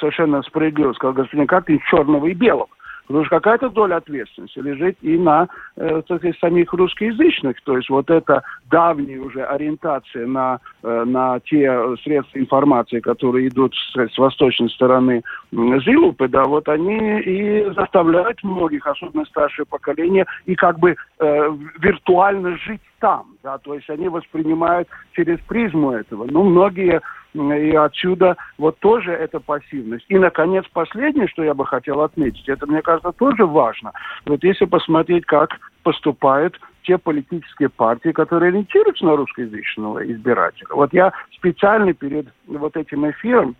совершенно 0.00 0.42
справедливо 0.42 0.92
сказал 0.94 1.14
господин 1.14 1.46
Каплин, 1.46 1.80
черного 1.88 2.26
и 2.26 2.34
белого. 2.34 2.68
Потому 3.10 3.24
что 3.24 3.40
какая-то 3.40 3.70
доля 3.70 3.96
ответственности 3.96 4.60
лежит 4.60 4.96
и 5.02 5.18
на 5.18 5.48
э, 5.74 6.00
сказать, 6.04 6.38
самих 6.38 6.72
русскоязычных. 6.72 7.60
То 7.64 7.76
есть 7.76 7.90
вот 7.90 8.08
эта 8.08 8.44
давняя 8.70 9.18
уже 9.18 9.42
ориентация 9.42 10.28
на, 10.28 10.60
э, 10.84 11.04
на 11.04 11.40
те 11.40 11.96
средства 12.04 12.38
информации, 12.38 13.00
которые 13.00 13.48
идут 13.48 13.74
с, 13.74 14.14
с 14.14 14.16
восточной 14.16 14.70
стороны 14.70 15.24
Зилупы, 15.50 16.28
да, 16.28 16.44
вот 16.44 16.68
они 16.68 17.20
и 17.22 17.64
заставляют 17.74 18.44
многих, 18.44 18.86
особенно 18.86 19.24
старшее 19.24 19.66
поколение, 19.66 20.24
и 20.46 20.54
как 20.54 20.78
бы 20.78 20.94
э, 21.18 21.50
виртуально 21.80 22.56
жить 22.58 22.80
там, 23.00 23.36
да, 23.42 23.58
то 23.58 23.74
есть 23.74 23.90
они 23.90 24.08
воспринимают 24.08 24.88
через 25.12 25.38
призму 25.40 25.92
этого. 25.92 26.26
Ну, 26.30 26.44
многие 26.44 27.00
и 27.34 27.76
отсюда 27.76 28.36
вот 28.58 28.78
тоже 28.78 29.12
эта 29.12 29.40
пассивность. 29.40 30.04
И, 30.08 30.18
наконец, 30.18 30.64
последнее, 30.72 31.28
что 31.28 31.42
я 31.42 31.54
бы 31.54 31.64
хотел 31.64 32.00
отметить, 32.00 32.48
это, 32.48 32.66
мне 32.66 32.82
кажется, 32.82 33.12
тоже 33.12 33.46
важно. 33.46 33.92
Вот 34.26 34.42
если 34.42 34.64
посмотреть, 34.64 35.26
как 35.26 35.58
поступают 35.82 36.58
те 36.82 36.98
политические 36.98 37.68
партии, 37.68 38.10
которые 38.10 38.48
ориентируются 38.48 39.04
на 39.04 39.16
русскоязычного 39.16 40.10
избирателя. 40.10 40.68
Вот 40.70 40.92
я 40.92 41.12
специально 41.36 41.92
перед 41.92 42.26
вот 42.46 42.76
этим 42.76 43.08
эфиром 43.10 43.54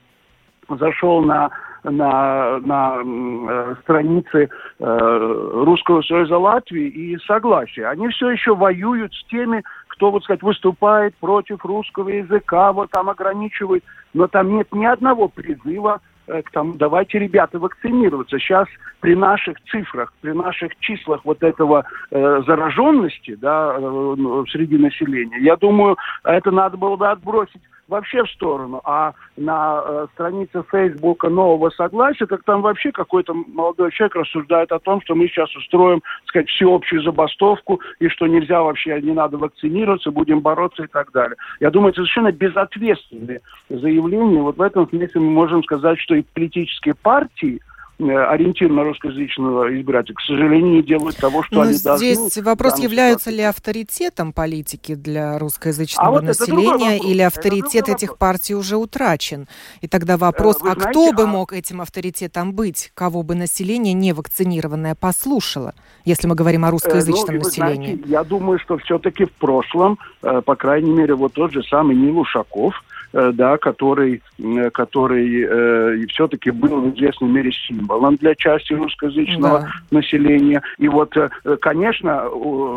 зашел 0.79 1.23
на 1.23 1.50
на, 1.83 2.59
на 2.59 2.99
э, 3.03 3.75
странице 3.83 4.50
э, 4.79 5.50
Русского 5.65 6.03
Союза 6.03 6.37
Латвии 6.37 6.87
и 6.89 7.17
согласия. 7.27 7.87
Они 7.87 8.09
все 8.09 8.29
еще 8.29 8.55
воюют 8.55 9.15
с 9.15 9.25
теми, 9.29 9.62
кто, 9.89 10.11
вот 10.11 10.23
сказать, 10.25 10.43
выступает 10.43 11.17
против 11.17 11.65
русского 11.65 12.11
языка, 12.11 12.75
вот 12.75 12.91
там 12.91 13.09
ограничивает, 13.09 13.83
но 14.12 14.27
там 14.27 14.57
нет 14.57 14.69
ни 14.73 14.85
одного 14.85 15.29
призыва 15.29 16.00
Э, 16.31 16.43
к 16.43 16.50
тому, 16.50 16.75
давайте, 16.75 17.19
ребята, 17.19 17.59
вакцинироваться. 17.59 18.39
Сейчас 18.39 18.67
при 19.00 19.15
наших 19.15 19.61
цифрах, 19.71 20.12
при 20.21 20.33
наших 20.33 20.77
числах 20.79 21.21
вот 21.25 21.43
этого 21.43 21.85
э, 22.11 22.43
зараженности 22.47 23.35
да, 23.35 23.75
э, 23.77 23.81
ну, 23.81 24.47
среди 24.47 24.77
населения, 24.77 25.39
я 25.41 25.57
думаю, 25.57 25.97
это 26.25 26.50
надо 26.50 26.77
было 26.77 26.97
бы 26.97 27.09
отбросить 27.09 27.62
вообще 27.91 28.25
в 28.25 28.31
сторону. 28.31 28.81
А 28.85 29.13
на 29.37 29.83
э, 29.85 30.07
странице 30.15 30.63
Фейсбука 30.71 31.29
нового 31.29 31.71
согласия, 31.71 32.27
так 32.27 32.43
там 32.45 32.63
вообще 32.63 32.93
какой-то 32.93 33.35
молодой 33.35 33.91
человек 33.93 34.17
рассуждает 34.17 34.73
о 34.73 34.79
том, 34.79 35.03
что 35.03 35.15
мы 35.15 35.29
сейчас 35.29 35.55
устроим, 35.55 36.01
так 36.01 36.29
сказать, 36.29 36.49
всеобщую 36.49 37.03
забастовку, 37.03 37.81
и 37.99 38.09
что 38.09 38.27
нельзя 38.27 38.63
вообще, 38.63 39.01
не 39.03 39.13
надо 39.13 39.37
вакцинироваться, 39.37 40.11
будем 40.11 40.41
бороться 40.41 40.85
и 40.85 40.87
так 40.87 41.13
далее. 41.13 41.37
Я 41.61 41.71
думаю, 41.71 41.91
это 41.91 41.97
совершенно 41.97 42.33
безответственные 42.33 43.41
заявления. 43.69 44.41
Вот 44.41 44.57
в 44.57 44.63
этом 44.63 44.89
смысле 44.89 45.21
мы 45.21 45.31
можем 45.31 45.63
сказать, 45.65 45.99
что 45.99 46.15
и 46.15 46.23
политические 46.23 46.95
партии, 46.95 47.61
ориентир 48.09 48.71
на 48.71 48.85
русскоязычного 48.85 49.78
избирателя, 49.78 50.14
к 50.14 50.21
сожалению, 50.21 50.76
не 50.76 50.83
делают 50.83 51.16
того, 51.16 51.42
что 51.42 51.57
Но 51.57 51.61
они 51.62 51.73
здесь 51.73 51.83
должны. 51.83 52.14
Здесь 52.14 52.45
вопрос, 52.45 52.78
являются 52.78 53.30
ли 53.30 53.42
авторитетом 53.42 54.33
политики 54.33 54.95
для 54.95 55.38
русскоязычного 55.38 56.09
а 56.09 56.11
вот 56.11 56.23
населения, 56.23 56.99
или 56.99 57.23
авторитет 57.23 57.88
этих 57.88 58.19
партий 58.19 58.54
уже 58.54 58.76
утрачен? 58.76 59.49
И 59.80 59.88
тогда 59.88 60.16
вопрос, 60.16 60.57
э, 60.57 60.64
Вы 60.64 60.71
а 60.71 60.75
знаете, 60.75 60.90
кто 60.90 61.12
бы 61.12 61.23
а... 61.25 61.26
мог 61.26 61.52
этим 61.52 61.80
авторитетом 61.80 62.52
быть, 62.52 62.90
кого 62.95 63.23
бы 63.23 63.35
население 63.35 63.95
не 63.95 64.12
вакцинированное 64.12 64.95
послушало, 64.95 65.75
если 66.04 66.26
мы 66.26 66.35
говорим 66.35 66.64
о 66.64 66.71
русскоязычном 66.71 67.37
э, 67.37 67.38
ну, 67.38 67.45
населении? 67.45 67.95
Знаете, 67.95 68.11
я 68.11 68.25
думаю, 68.25 68.59
что 68.59 68.78
все-таки 68.78 69.26
в 69.26 69.33
прошлом, 69.33 69.99
э, 70.23 70.42
по 70.45 70.57
крайней 70.57 70.92
мере, 70.92 71.14
вот 71.14 71.35
тот 71.35 71.52
же 71.52 71.62
самый 71.64 71.97
Нил 71.97 72.19
Ушаков, 72.19 72.75
Э, 72.75 72.90
да, 73.12 73.59
который, 73.59 74.23
э, 74.38 74.71
который 74.71 75.43
э, 75.43 76.07
все-таки 76.09 76.50
был 76.50 76.81
в 76.81 76.95
известной 76.95 77.29
мере 77.29 77.50
символом 77.52 78.17
для 78.17 78.35
части 78.35 78.73
русскоязычного 78.73 79.61
да. 79.61 79.71
населения. 79.90 80.62
И 80.79 80.88
вот, 80.88 81.17
э, 81.17 81.29
конечно... 81.61 82.25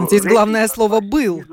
Здесь 0.07 0.23
главное 0.23 0.67
слово 0.67 1.01
«был». 1.01 1.43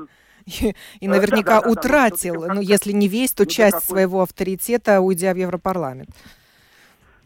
И, 0.99 1.07
наверняка 1.07 1.59
да, 1.59 1.61
да, 1.61 1.65
да, 1.65 1.71
утратил, 1.71 2.41
да, 2.41 2.53
ну, 2.55 2.61
если 2.61 2.91
не 2.91 3.07
весь, 3.07 3.31
то 3.31 3.45
часть 3.45 3.83
своего 3.83 4.23
авторитета, 4.23 4.99
уйдя 4.99 5.33
в 5.33 5.37
Европарламент. 5.37 6.09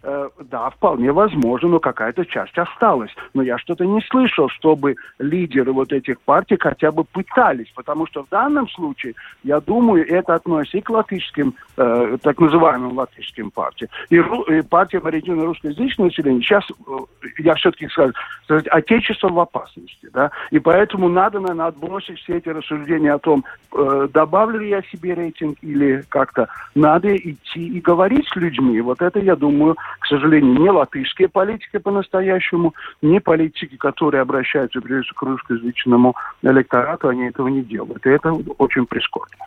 Э, 0.07 0.29
да, 0.51 0.69
вполне 0.69 1.11
возможно, 1.11 1.67
но 1.67 1.79
какая-то 1.79 2.25
часть 2.25 2.55
осталась. 2.59 3.09
Но 3.33 3.41
я 3.41 3.57
что-то 3.57 3.85
не 3.85 4.01
слышал, 4.01 4.49
чтобы 4.49 4.97
лидеры 5.17 5.73
вот 5.73 5.91
этих 5.91 6.21
партий 6.21 6.57
хотя 6.59 6.91
бы 6.91 7.05
пытались, 7.05 7.71
потому 7.73 8.05
что 8.05 8.23
в 8.23 8.29
данном 8.29 8.69
случае, 8.69 9.15
я 9.43 9.59
думаю, 9.59 10.07
это 10.07 10.35
относится 10.35 10.77
и 10.77 10.81
к 10.81 10.91
латышским, 10.91 11.55
э, 11.77 12.17
так 12.21 12.39
называемым 12.39 12.95
латышским 12.95 13.49
партиям, 13.49 13.89
и, 14.11 14.17
и 14.17 14.61
партиям 14.61 15.07
ориентированного 15.07 15.47
русскоязычного 15.47 16.09
населения. 16.09 16.41
Сейчас, 16.41 16.63
э, 16.69 16.97
я 17.39 17.55
все-таки 17.55 17.87
скажу, 17.87 18.13
отечество 18.47 19.29
в 19.29 19.39
опасности, 19.39 20.07
да, 20.13 20.29
и 20.51 20.59
поэтому 20.59 21.09
надо, 21.09 21.39
наверное, 21.39 21.65
отбросить 21.67 22.19
все 22.19 22.37
эти 22.37 22.49
рассуждения 22.49 23.13
о 23.13 23.19
том, 23.19 23.43
э, 23.73 24.07
добавлю 24.13 24.59
ли 24.59 24.69
я 24.69 24.83
себе 24.83 25.15
рейтинг 25.15 25.57
или 25.63 26.03
как-то. 26.09 26.47
Надо 26.75 27.15
идти 27.15 27.67
и 27.67 27.81
говорить 27.81 28.27
с 28.27 28.35
людьми. 28.35 28.79
Вот 28.81 29.01
это, 29.01 29.17
я 29.19 29.35
думаю, 29.35 29.75
к 29.99 30.07
сожалению, 30.07 30.59
не 30.59 30.69
латышские 30.69 31.29
политики 31.29 31.77
по-настоящему, 31.77 32.73
не 33.01 33.19
политики, 33.19 33.75
которые 33.77 34.21
обращаются 34.21 34.81
прежде 34.81 35.05
всего 35.05 35.15
к 35.15 35.21
русскоязычному 35.23 36.15
электорату, 36.43 37.09
они 37.09 37.27
этого 37.27 37.47
не 37.47 37.61
делают. 37.61 38.05
И 38.05 38.09
это 38.09 38.31
очень 38.33 38.85
прискорбно. 38.85 39.45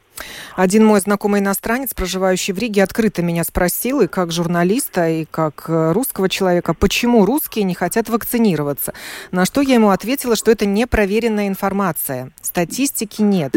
Один 0.57 0.85
мой 0.85 1.01
знакомый 1.01 1.41
иностранец, 1.41 1.95
проживающий 1.95 2.53
в 2.53 2.59
Риге, 2.59 2.83
открыто 2.83 3.23
меня 3.23 3.45
спросил, 3.45 4.01
и 4.01 4.09
как 4.09 4.33
журналиста, 4.33 5.09
и 5.09 5.25
как 5.25 5.67
э, 5.69 5.93
русского 5.93 6.29
человека, 6.29 6.75
почему 6.75 7.25
русские 7.25 7.65
не 7.65 7.75
хотят 7.75 8.09
вакцинироваться. 8.09 8.93
На 9.31 9.45
что 9.45 9.61
я 9.61 9.75
ему 9.75 9.91
ответила, 9.91 10.35
что 10.35 10.51
это 10.51 10.67
непроверенная 10.67 11.47
информация. 11.49 12.33
Статистики 12.43 13.23
нет. 13.23 13.55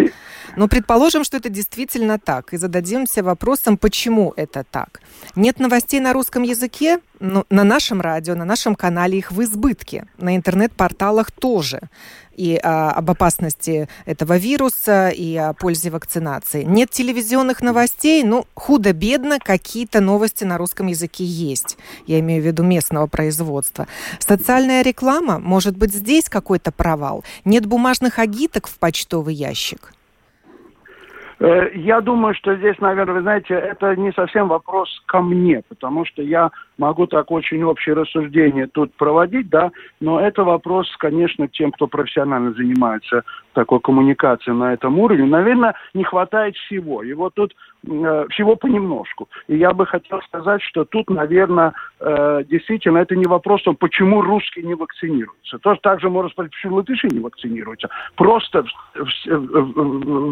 Но 0.56 0.68
предположим, 0.68 1.24
что 1.24 1.38
это 1.38 1.50
действительно 1.50 2.20
так, 2.20 2.54
и 2.54 2.58
зададимся 2.58 3.24
вопросом, 3.24 3.78
почему 3.78 4.34
это 4.36 4.64
так. 4.70 5.02
Нет 5.36 5.60
новостей 5.60 6.00
на 6.00 6.14
русском 6.14 6.44
языке, 6.44 7.00
но 7.20 7.46
на 7.50 7.64
нашем 7.64 8.02
радио, 8.02 8.36
на 8.36 8.46
нашем 8.46 8.76
канале 8.76 9.18
их 9.20 9.32
в 9.32 9.42
избытке. 9.44 10.06
На 10.18 10.36
интернет-порталах 10.36 11.32
тоже. 11.32 11.82
И 12.36 12.60
а, 12.64 12.92
об 12.92 13.12
опасности 13.12 13.88
этого 14.06 14.38
вируса, 14.38 15.10
и 15.10 15.36
о 15.36 15.54
пользе 15.54 15.90
вакцинации. 15.90 16.64
Нет 16.64 16.90
телевизионных 16.90 17.62
новостей, 17.62 18.24
ну, 18.24 18.46
худо-бедно 18.56 19.38
какие-то 19.40 20.02
новости 20.02 20.44
на 20.46 20.58
русском 20.58 20.88
языке 20.88 21.24
есть. 21.24 21.78
Я 22.08 22.20
имею 22.20 22.42
в 22.42 22.46
виду 22.46 22.64
местного 22.64 23.08
производства. 23.08 23.88
Социальная 24.20 24.82
реклама, 24.82 25.40
может 25.40 25.78
быть, 25.78 25.94
здесь 25.94 26.30
какой-то 26.30 26.72
провал? 26.72 27.24
Нет 27.46 27.66
бумажных 27.66 28.18
агиток 28.18 28.68
в 28.68 28.80
почтовый 28.80 29.36
ящик? 29.36 29.94
Э, 31.42 31.72
я 31.74 32.02
думаю, 32.02 32.36
что 32.36 32.56
здесь, 32.56 32.78
наверное, 32.80 33.16
вы 33.16 33.22
знаете, 33.22 33.56
это 33.56 33.96
не 33.96 34.12
совсем 34.12 34.48
вопрос 34.48 35.02
ко 35.08 35.22
мне, 35.22 35.64
потому 35.68 36.06
что 36.06 36.22
я 36.22 36.52
могу 36.82 37.06
так 37.06 37.30
очень 37.30 37.64
общее 37.64 37.94
рассуждение 37.94 38.66
тут 38.66 38.92
проводить, 38.96 39.50
да, 39.50 39.72
но 40.00 40.20
это 40.20 40.44
вопрос, 40.44 40.88
конечно, 40.98 41.48
тем, 41.48 41.72
кто 41.72 41.86
профессионально 41.86 42.54
занимается 42.54 43.24
такой 43.54 43.80
коммуникацией 43.80 44.56
на 44.56 44.74
этом 44.74 44.98
уровне. 44.98 45.26
Наверное, 45.26 45.76
не 45.94 46.04
хватает 46.04 46.56
всего. 46.56 47.04
И 47.04 47.14
вот 47.14 47.36
тут 47.36 47.54
э, 47.88 48.26
всего 48.30 48.56
понемножку. 48.56 49.30
И 49.48 49.58
я 49.58 49.72
бы 49.74 49.86
хотел 49.86 50.22
сказать, 50.24 50.62
что 50.64 50.86
тут, 50.86 51.10
наверное, 51.10 51.74
э, 52.00 52.44
действительно, 52.50 52.98
это 52.98 53.16
не 53.16 53.26
вопрос, 53.26 53.62
почему 53.80 54.22
русские 54.22 54.66
не 54.66 54.74
вакцинируются. 54.74 55.60
Тоже 55.60 55.80
так 55.84 56.02
же 56.02 56.10
можно 56.10 56.32
спросить, 56.32 56.54
почему 56.54 56.78
латыши 56.78 57.08
не 57.12 57.20
вакцинируются. 57.20 57.90
Просто 58.16 58.64
в, 58.96 59.28
в, 59.28 59.74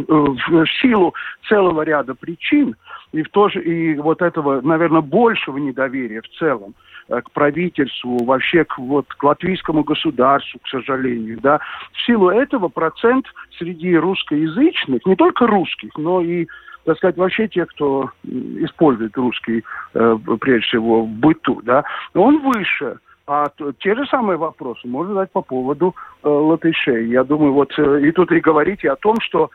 в, 0.08 0.64
в 0.64 0.68
силу 0.82 1.14
целого 1.48 1.84
ряда 1.84 2.16
причин, 2.16 2.76
и, 3.12 3.24
в 3.24 3.30
то 3.30 3.50
же, 3.50 3.62
и 3.62 3.96
вот 3.96 4.22
этого, 4.22 4.62
наверное, 4.62 5.02
большего 5.02 5.58
недоверия 5.58 6.22
в 6.22 6.30
целом 6.38 6.76
э, 7.08 7.22
к 7.22 7.32
правительству, 7.32 8.24
вообще 8.24 8.66
к, 8.66 8.78
вот, 8.78 9.08
к 9.08 9.24
латвийскому 9.24 9.84
государству, 9.84 10.60
к 10.64 10.68
сожалению, 10.68 11.40
да, 11.42 11.60
в 11.94 12.06
силу 12.06 12.30
этого 12.30 12.68
процент 12.68 13.26
среди 13.58 13.96
русскоязычных, 13.98 15.06
не 15.06 15.16
только 15.16 15.48
русских, 15.48 15.92
но 15.98 16.22
и 16.22 16.48
так 16.86 16.98
сказать, 16.98 17.18
вообще 17.18 17.48
те, 17.48 17.66
кто 17.66 18.10
использует 18.24 19.16
русский, 19.18 19.64
э, 19.94 20.18
прежде 20.40 20.68
всего, 20.68 21.04
в 21.04 21.10
быту, 21.10 21.62
да, 21.64 21.84
он 22.14 22.40
выше. 22.40 22.98
А 23.28 23.46
те 23.80 23.96
же 23.96 24.08
самые 24.08 24.38
вопросы 24.38 24.88
можно 24.88 25.14
задать 25.14 25.32
по 25.32 25.44
поводу 25.44 25.94
э, 26.24 26.28
латышей. 26.28 27.10
Я 27.10 27.24
думаю, 27.24 27.54
вот 27.54 27.72
э, 27.78 28.02
и 28.08 28.12
тут 28.12 28.32
и 28.32 28.40
говорите 28.40 28.90
о 28.90 28.96
том, 28.96 29.18
что 29.22 29.52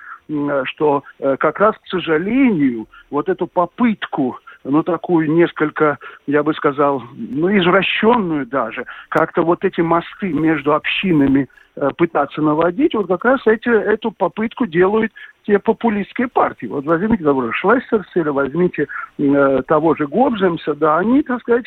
что 0.65 1.03
э, 1.19 1.37
как 1.39 1.61
раз, 1.61 1.75
к 1.77 1.87
сожалению, 1.89 2.87
вот 3.11 3.29
эту 3.29 3.47
попытку 3.47 4.39
ну, 4.65 4.83
такую 4.83 5.31
несколько, 5.31 5.99
я 6.27 6.43
бы 6.43 6.55
сказал, 6.55 7.03
ну, 7.15 7.49
извращенную 7.57 8.47
даже, 8.47 8.87
как-то 9.11 9.43
вот 9.43 9.65
эти 9.65 9.81
мосты 9.81 10.33
между 10.33 10.75
общинами 10.75 11.49
э, 11.77 11.89
пытаться 11.97 12.41
наводить, 12.41 12.95
вот 12.95 13.09
как 13.09 13.25
раз 13.25 13.47
эти, 13.47 13.69
эту 13.69 14.11
попытку 14.11 14.67
делают 14.67 15.13
те 15.45 15.59
популистские 15.59 16.29
партии. 16.29 16.67
Вот 16.67 16.87
возьмите 16.87 17.23
того 17.23 17.43
же 17.43 17.53
Шлессерса 17.53 18.19
или 18.19 18.31
возьмите 18.31 18.87
э, 19.19 19.63
того 19.67 19.95
же 19.95 20.07
Гобземса, 20.07 20.75
да, 20.75 20.99
они, 20.99 21.23
так 21.23 21.41
сказать, 21.43 21.67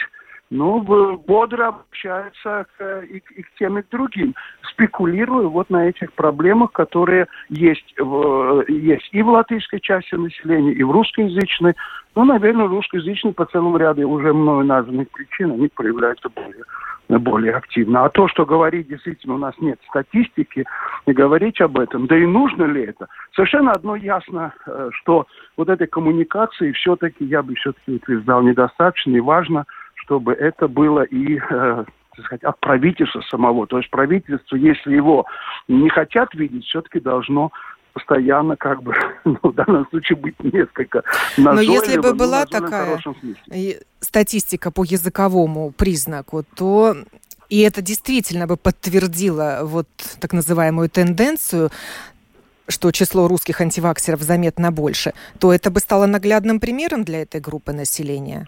ну, 0.49 0.81
бодро 0.81 1.67
общаются 1.67 2.65
и, 3.09 3.17
и 3.17 3.41
к 3.41 3.53
тем, 3.59 3.77
и 3.77 3.81
к 3.81 3.89
другим, 3.89 4.33
спекулируя 4.71 5.47
вот 5.47 5.69
на 5.69 5.89
этих 5.89 6.13
проблемах, 6.13 6.71
которые 6.71 7.27
есть, 7.49 7.93
в, 7.97 8.63
есть 8.67 9.09
и 9.11 9.21
в 9.21 9.29
латышской 9.29 9.81
части 9.81 10.15
населения, 10.15 10.71
и 10.71 10.83
в 10.83 10.91
русскоязычной. 10.91 11.75
Ну, 12.15 12.23
наверное, 12.23 12.67
русскоязычной 12.67 13.33
по 13.33 13.45
целому 13.45 13.77
ряду 13.77 14.09
уже 14.09 14.33
мною 14.33 14.65
названных 14.65 15.09
причин 15.09 15.51
они 15.51 15.67
проявляются 15.67 16.29
более 16.29 16.63
более 17.09 17.53
активно. 17.53 18.03
А 18.03 18.09
то, 18.09 18.27
что 18.27 18.45
говорить, 18.45 18.89
действительно, 18.89 19.35
у 19.35 19.37
нас 19.37 19.55
нет 19.61 19.79
статистики, 19.87 20.65
и 21.05 21.13
говорить 21.13 21.61
об 21.61 21.79
этом, 21.79 22.05
да 22.05 22.17
и 22.17 22.25
нужно 22.25 22.65
ли 22.65 22.83
это? 22.83 23.07
Совершенно 23.33 23.71
одно 23.71 23.95
ясно, 23.95 24.53
э, 24.65 24.89
что 24.91 25.25
вот 25.55 25.69
этой 25.69 25.87
коммуникации 25.87 26.73
все-таки, 26.73 27.23
я 27.23 27.43
бы 27.43 27.55
все-таки 27.55 27.93
утверждал, 27.93 28.41
недостаточно 28.41 29.15
и 29.15 29.21
важно– 29.21 29.63
чтобы 30.07 30.33
это 30.33 30.69
было 30.69 31.03
и 31.03 31.37
э, 31.37 31.83
сказать, 32.25 32.43
от 32.43 32.59
правительства 32.59 33.21
самого. 33.29 33.67
То 33.67 33.77
есть 33.77 33.89
правительство, 33.89 34.55
если 34.55 34.95
его 34.95 35.25
не 35.67 35.89
хотят 35.89 36.33
видеть, 36.33 36.63
все-таки 36.65 36.99
должно 37.01 37.51
постоянно 37.93 38.55
как 38.55 38.81
бы, 38.83 38.93
ну, 39.25 39.37
в 39.43 39.53
данном 39.53 39.85
случае 39.89 40.17
быть 40.17 40.35
несколько 40.43 41.03
Но 41.35 41.59
если 41.59 41.99
бы 41.99 42.13
была 42.13 42.45
такая 42.45 42.97
статистика 43.99 44.71
по 44.71 44.83
языковому 44.83 45.71
признаку, 45.71 46.43
то 46.55 46.95
и 47.49 47.59
это 47.59 47.81
действительно 47.81 48.47
бы 48.47 48.55
подтвердило 48.55 49.61
вот 49.63 49.87
так 50.19 50.33
называемую 50.33 50.89
тенденцию, 50.89 51.69
что 52.69 52.91
число 52.91 53.27
русских 53.27 53.61
антиваксеров 53.61 54.21
заметно 54.21 54.71
больше, 54.71 55.13
то 55.39 55.53
это 55.53 55.71
бы 55.71 55.79
стало 55.79 56.05
наглядным 56.05 56.59
примером 56.59 57.03
для 57.03 57.21
этой 57.21 57.41
группы 57.41 57.71
населения. 57.71 58.47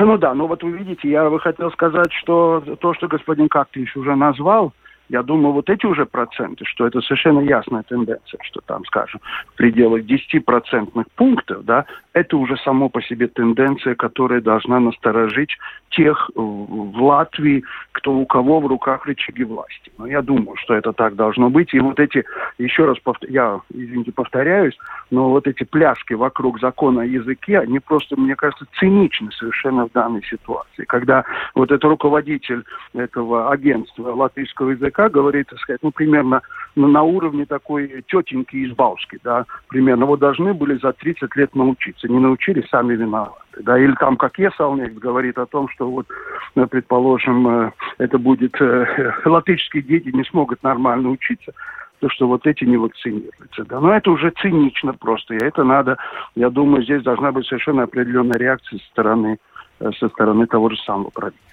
Ну 0.00 0.18
да, 0.18 0.34
ну 0.34 0.46
вот 0.46 0.62
вы 0.62 0.72
видите, 0.72 1.08
я 1.08 1.28
бы 1.28 1.38
хотел 1.40 1.70
сказать, 1.72 2.12
что 2.12 2.62
то, 2.80 2.94
что 2.94 3.08
господин 3.08 3.48
Кактич 3.48 3.96
уже 3.96 4.14
назвал, 4.16 4.72
я 5.12 5.22
думаю, 5.22 5.52
вот 5.52 5.68
эти 5.68 5.84
уже 5.84 6.06
проценты, 6.06 6.64
что 6.64 6.86
это 6.86 7.02
совершенно 7.02 7.40
ясная 7.40 7.82
тенденция, 7.82 8.40
что 8.44 8.62
там, 8.64 8.82
скажем, 8.86 9.20
в 9.48 9.56
пределах 9.56 10.04
10% 10.04 11.06
пунктов, 11.16 11.64
да, 11.66 11.84
это 12.14 12.36
уже 12.38 12.56
само 12.56 12.88
по 12.88 13.02
себе 13.02 13.28
тенденция, 13.28 13.94
которая 13.94 14.40
должна 14.40 14.80
насторожить 14.80 15.56
тех 15.90 16.30
в 16.34 17.02
Латвии, 17.02 17.62
кто 17.92 18.14
у 18.14 18.24
кого 18.24 18.60
в 18.60 18.66
руках 18.66 19.04
рычаги 19.04 19.44
власти. 19.44 19.92
Но 19.98 20.06
я 20.06 20.22
думаю, 20.22 20.56
что 20.56 20.74
это 20.74 20.92
так 20.94 21.14
должно 21.14 21.50
быть. 21.50 21.74
И 21.74 21.80
вот 21.80 22.00
эти, 22.00 22.24
еще 22.58 22.86
раз, 22.86 22.98
повтор, 22.98 23.28
я, 23.30 23.60
извините, 23.68 24.12
повторяюсь, 24.12 24.76
но 25.10 25.28
вот 25.28 25.46
эти 25.46 25.64
пляски 25.64 26.14
вокруг 26.14 26.58
закона 26.60 27.02
о 27.02 27.04
языке, 27.04 27.58
они 27.58 27.78
просто, 27.78 28.18
мне 28.18 28.34
кажется, 28.34 28.66
циничны 28.78 29.30
совершенно 29.32 29.86
в 29.86 29.92
данной 29.92 30.22
ситуации. 30.24 30.84
Когда 30.84 31.24
вот 31.54 31.70
этот 31.70 31.84
руководитель 31.84 32.64
этого 32.94 33.52
агентства 33.52 34.14
латвийского 34.14 34.70
языка 34.70 35.01
говорит, 35.08 35.48
так 35.48 35.58
сказать, 35.60 35.80
ну, 35.82 35.90
примерно 35.90 36.42
на, 36.74 37.02
уровне 37.02 37.46
такой 37.46 38.04
тетеньки 38.08 38.56
из 38.56 38.74
Бауски, 38.74 39.18
да, 39.22 39.44
примерно, 39.68 40.06
вот 40.06 40.20
должны 40.20 40.54
были 40.54 40.78
за 40.78 40.92
30 40.92 41.34
лет 41.36 41.54
научиться. 41.54 42.08
Не 42.08 42.18
научились, 42.18 42.68
сами 42.68 42.94
виноваты. 42.94 43.34
Да, 43.60 43.78
или 43.78 43.92
там, 43.94 44.16
как 44.16 44.38
Есалнек 44.38 44.94
говорит 44.94 45.38
о 45.38 45.46
том, 45.46 45.68
что 45.68 45.90
вот, 45.90 46.06
э, 46.54 46.66
предположим, 46.66 47.48
э, 47.48 47.72
это 47.98 48.18
будет, 48.18 48.60
э, 48.60 49.12
латышские 49.24 49.82
дети 49.82 50.08
не 50.08 50.24
смогут 50.24 50.62
нормально 50.62 51.10
учиться, 51.10 51.52
то, 52.00 52.08
что 52.08 52.26
вот 52.26 52.46
эти 52.46 52.64
не 52.64 52.78
вакцинируются. 52.78 53.64
Да. 53.64 53.80
Но 53.80 53.94
это 53.94 54.10
уже 54.10 54.30
цинично 54.40 54.94
просто, 54.94 55.34
и 55.34 55.44
это 55.44 55.64
надо, 55.64 55.98
я 56.34 56.50
думаю, 56.50 56.82
здесь 56.82 57.02
должна 57.02 57.30
быть 57.30 57.46
совершенно 57.46 57.82
определенная 57.84 58.38
реакция 58.38 58.78
со 58.78 58.86
стороны, 58.86 59.38
со 59.78 60.08
стороны 60.08 60.46
того 60.46 60.70
же 60.70 60.76
самого 60.78 61.10
правительства. 61.10 61.51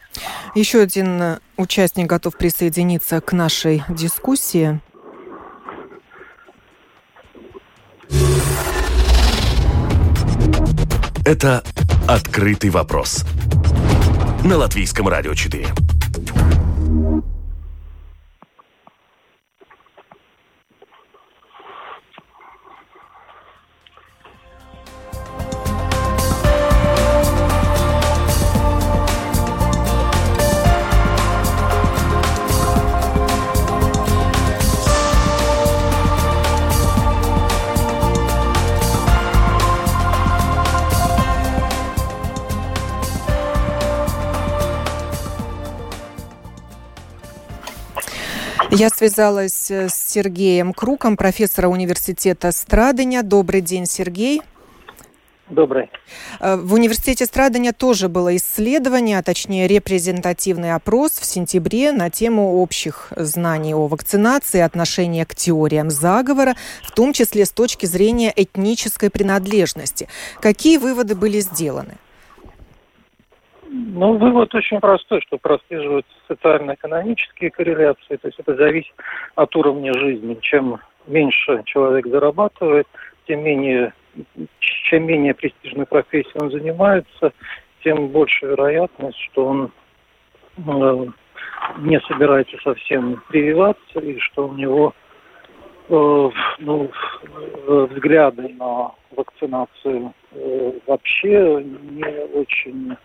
Еще 0.55 0.81
один 0.81 1.39
участник 1.57 2.07
готов 2.07 2.37
присоединиться 2.37 3.21
к 3.21 3.33
нашей 3.33 3.83
дискуссии. 3.89 4.79
Это 11.25 11.63
«Открытый 12.07 12.71
вопрос» 12.71 13.23
на 14.43 14.57
Латвийском 14.57 15.07
радио 15.07 15.35
4. 15.35 15.67
Я 48.71 48.89
связалась 48.89 49.71
э, 49.71 49.89
с 49.89 49.95
Сергеем 49.95 50.73
Круком, 50.73 51.17
профессора 51.17 51.67
университета 51.69 52.51
Страдыня. 52.51 53.23
Добрый 53.23 53.61
день, 53.61 53.87
Сергей. 53.87 54.43
Добрый. 55.49 55.89
Э, 56.39 56.55
в 56.55 56.75
университете 56.75 57.25
Страдания 57.25 57.71
тоже 57.71 58.09
было 58.09 58.35
исследование, 58.35 59.17
а 59.17 59.23
точнее 59.23 59.67
репрезентативный 59.67 60.75
опрос 60.75 61.13
в 61.13 61.25
сентябре 61.25 61.91
на 61.91 62.11
тему 62.11 62.61
общих 62.61 63.11
знаний 63.15 63.73
о 63.73 63.87
вакцинации, 63.87 64.59
отношения 64.59 65.25
к 65.25 65.33
теориям 65.33 65.89
заговора, 65.89 66.55
в 66.83 66.91
том 66.91 67.11
числе 67.11 67.45
с 67.45 67.51
точки 67.51 67.87
зрения 67.87 68.31
этнической 68.35 69.09
принадлежности. 69.09 70.07
Какие 70.41 70.77
выводы 70.77 71.15
были 71.15 71.39
сделаны? 71.39 71.97
Ну, 73.71 74.17
вывод 74.17 74.55
очень 74.55 74.79
простой, 74.79 75.21
что 75.21 75.37
прослеживаются 75.37 76.11
социально-экономические 76.27 77.51
корреляции, 77.51 78.15
то 78.15 78.27
есть 78.27 78.39
это 78.39 78.55
зависит 78.55 78.93
от 79.35 79.55
уровня 79.55 79.93
жизни. 79.93 80.39
Чем 80.41 80.79
меньше 81.05 81.61
человек 81.65 82.07
зарабатывает, 82.07 82.87
тем 83.27 83.43
менее, 83.43 83.93
чем 84.59 85.05
менее 85.05 85.35
престижной 85.35 85.85
профессией 85.85 86.41
он 86.41 86.49
занимается, 86.49 87.31
тем 87.83 88.07
больше 88.07 88.47
вероятность, 88.47 89.19
что 89.31 89.45
он 89.45 89.71
э, 90.57 91.05
не 91.77 91.99
собирается 92.07 92.57
совсем 92.63 93.21
прививаться 93.29 93.99
и 93.99 94.17
что 94.17 94.47
у 94.47 94.53
него 94.53 94.95
э, 95.89 96.29
ну, 96.57 96.89
взгляды 97.67 98.49
на 98.57 98.93
вакцинацию 99.11 100.11
э, 100.31 100.71
вообще 100.87 101.63
не 101.63 102.25
очень 102.33 102.97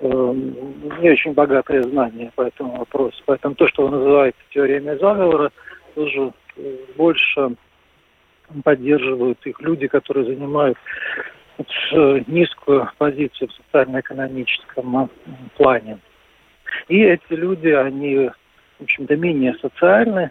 не 0.00 1.10
очень 1.10 1.32
богатое 1.32 1.82
знание 1.82 2.32
по 2.34 2.42
этому 2.42 2.78
вопросу. 2.78 3.22
Поэтому 3.26 3.54
то, 3.54 3.68
что 3.68 3.86
вы 3.86 3.96
называете 3.96 4.38
теориями 4.50 4.96
заговора, 4.98 5.52
тоже 5.94 6.32
э, 6.56 6.76
больше 6.96 7.56
поддерживают 8.64 9.38
их 9.44 9.60
люди, 9.60 9.86
которые 9.86 10.24
занимают 10.26 10.78
э, 11.58 12.20
низкую 12.26 12.90
позицию 12.98 13.48
в 13.48 13.52
социально-экономическом 13.52 15.04
э, 15.04 15.08
плане. 15.56 15.98
И 16.88 17.00
эти 17.00 17.32
люди, 17.32 17.68
они, 17.68 18.30
в 18.78 18.82
общем-то, 18.82 19.16
менее 19.16 19.54
социальны. 19.60 20.30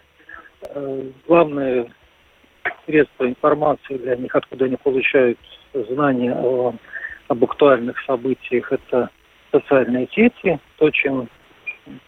Главное 1.28 1.88
средство 2.86 3.26
информации 3.26 3.98
для 3.98 4.16
них, 4.18 4.36
откуда 4.36 4.66
они 4.66 4.76
получают 4.76 5.38
знания 5.74 6.34
о, 6.34 6.74
об 7.28 7.44
актуальных 7.44 8.02
событиях, 8.04 8.72
это 8.72 9.10
социальные 9.52 10.08
сети, 10.12 10.60
то, 10.78 10.90
чем 10.92 11.28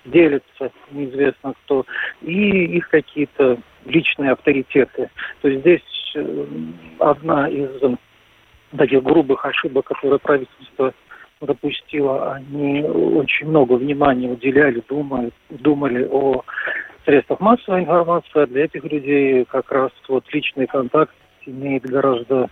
делятся 0.06 0.72
неизвестно 0.92 1.54
кто, 1.64 1.86
и 2.22 2.78
их 2.78 2.90
какие-то 2.90 3.58
личные 3.86 4.32
авторитеты. 4.32 5.10
То 5.42 5.48
есть 5.48 5.62
здесь 5.62 6.12
э, 6.16 6.46
одна 7.00 7.50
из 7.50 7.70
таких 8.78 9.04
грубых 9.04 9.46
ошибок, 9.46 9.86
которые 9.86 10.20
правительство 10.20 10.94
допустило, 11.42 12.34
они 12.36 12.84
очень 12.84 13.48
много 13.48 13.74
внимания 13.74 14.30
уделяли, 14.30 14.84
думали, 14.88 15.32
думали 15.50 16.08
о 16.10 16.44
средствах 17.06 17.40
массовой 17.40 17.82
информации, 17.82 18.44
а 18.44 18.46
для 18.46 18.66
этих 18.66 18.84
людей 18.84 19.46
как 19.46 19.72
раз 19.72 19.92
вот 20.08 20.24
личный 20.32 20.68
контакт 20.68 21.14
имеет 21.46 21.84
гораздо 21.84 22.50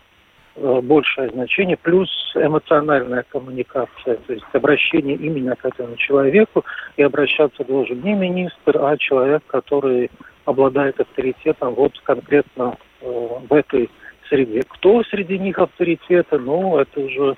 большее 0.82 1.30
значение, 1.30 1.78
плюс 1.78 2.10
эмоциональная 2.36 3.26
коммуникация, 3.30 4.16
то 4.16 4.34
есть 4.34 4.46
обращение 4.54 5.16
именно 5.16 5.56
к 5.56 5.66
этому 5.66 5.96
человеку, 5.96 6.66
и 6.98 7.04
обращаться 7.04 7.64
должен 7.64 8.02
не 8.02 8.14
министр, 8.14 8.78
а 8.78 8.98
человек, 8.98 9.44
который 9.48 10.10
обладает 10.46 11.00
авторитетом 11.00 11.76
вот 11.76 11.94
конкретно 12.04 12.78
э, 13.02 13.28
в 13.50 13.54
этой 13.54 13.90
среде. 14.28 14.64
Кто 14.68 15.04
среди 15.04 15.38
них 15.38 15.60
авторитеты, 15.60 16.40
ну, 16.40 16.78
это 16.78 17.00
уже 17.00 17.36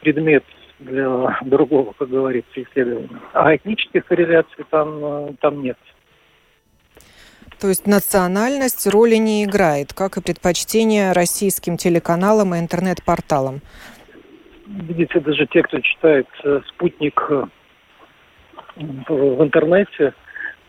предмет 0.00 0.44
для 0.78 1.38
другого, 1.42 1.94
как 1.98 2.08
говорится, 2.08 2.62
исследования. 2.62 3.08
А 3.32 3.54
этнических 3.54 4.04
корреляций 4.06 4.64
там, 4.70 5.04
э, 5.04 5.32
там 5.40 5.62
нет. 5.62 5.78
То 7.60 7.68
есть 7.68 7.86
национальность 7.86 8.86
роли 8.86 9.16
не 9.16 9.44
играет, 9.44 9.94
как 9.94 10.18
и 10.18 10.22
предпочтение 10.22 11.12
российским 11.12 11.76
телеканалам 11.76 12.54
и 12.54 12.58
интернет-порталам. 12.58 13.60
Видите, 14.66 15.20
даже 15.20 15.46
те, 15.46 15.62
кто 15.62 15.80
читает 15.80 16.26
э, 16.44 16.60
«Спутник» 16.68 17.20
э, 17.30 17.44
в 18.76 19.42
интернете, 19.42 20.12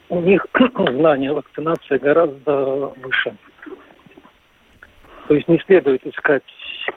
у 0.10 0.22
них 0.22 0.46
знание 0.78 1.34
вакцинации 1.34 1.98
гораздо 1.98 2.94
выше. 3.02 3.36
То 5.28 5.34
есть 5.34 5.48
не 5.48 5.60
следует 5.66 6.06
искать 6.06 6.44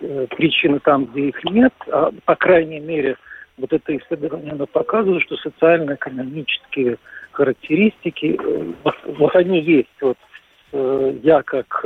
э, 0.00 0.26
причины 0.36 0.78
там, 0.80 1.06
где 1.06 1.28
их 1.30 1.44
нет, 1.44 1.74
а, 1.88 2.12
по 2.24 2.36
крайней 2.36 2.80
мере, 2.80 3.16
вот 3.56 3.72
это 3.72 3.96
исследование 3.96 4.52
оно 4.52 4.66
показывает, 4.66 5.22
что 5.22 5.36
социально-экономические 5.36 6.98
характеристики, 7.32 8.38
э, 8.38 8.72
вот 9.06 9.34
они 9.36 9.60
есть. 9.60 9.88
Вот 10.00 10.18
э, 10.72 11.18
я 11.22 11.42
как 11.42 11.84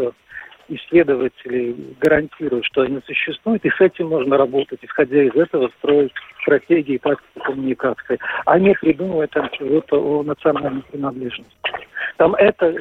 исследователи 0.69 1.77
гарантируют, 2.01 2.65
что 2.65 2.83
они 2.83 3.01
существуют, 3.07 3.65
и 3.65 3.71
с 3.71 3.81
этим 3.81 4.09
можно 4.09 4.37
работать, 4.37 4.79
исходя 4.83 5.23
из 5.23 5.35
этого 5.35 5.71
строить 5.79 6.13
стратегии 6.43 6.95
и 6.95 7.41
коммуникации, 7.41 8.19
а 8.47 8.59
не 8.59 8.75
придумывать 8.75 9.31
там 9.31 9.49
чего-то 9.53 9.97
о 9.97 10.23
национальной 10.23 10.83
принадлежности. 10.83 11.55
Там 12.17 12.35
эта 12.35 12.75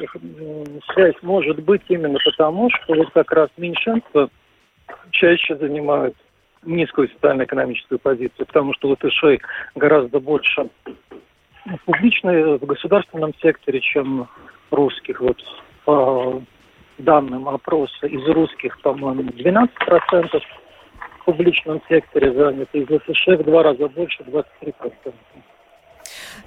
связь 0.92 1.16
может 1.22 1.62
быть 1.62 1.82
именно 1.88 2.18
потому, 2.24 2.70
что 2.70 2.94
вот 2.94 3.10
как 3.12 3.32
раз 3.32 3.50
меньшинство 3.56 4.28
чаще 5.10 5.56
занимают 5.56 6.14
низкую 6.64 7.08
социально-экономическую 7.08 7.98
позицию, 7.98 8.46
потому 8.46 8.72
что 8.74 8.88
латышей 8.88 9.40
гораздо 9.74 10.20
больше 10.20 10.68
в 11.64 11.78
публичной, 11.84 12.58
в 12.58 12.66
государственном 12.66 13.32
секторе, 13.40 13.80
чем 13.80 14.28
русских. 14.70 15.20
Вот 15.20 15.38
по 15.84 16.42
данным 16.98 17.48
опроса 17.48 18.06
из 18.06 18.24
русских, 18.28 18.80
по-моему, 18.80 19.30
12% 19.30 20.40
в 21.20 21.24
публичном 21.24 21.80
секторе 21.88 22.32
заняты, 22.32 22.80
из 22.80 22.88
СШ 22.88 23.38
в 23.38 23.44
два 23.44 23.62
раза 23.62 23.88
больше, 23.88 24.22
23%. 24.22 25.14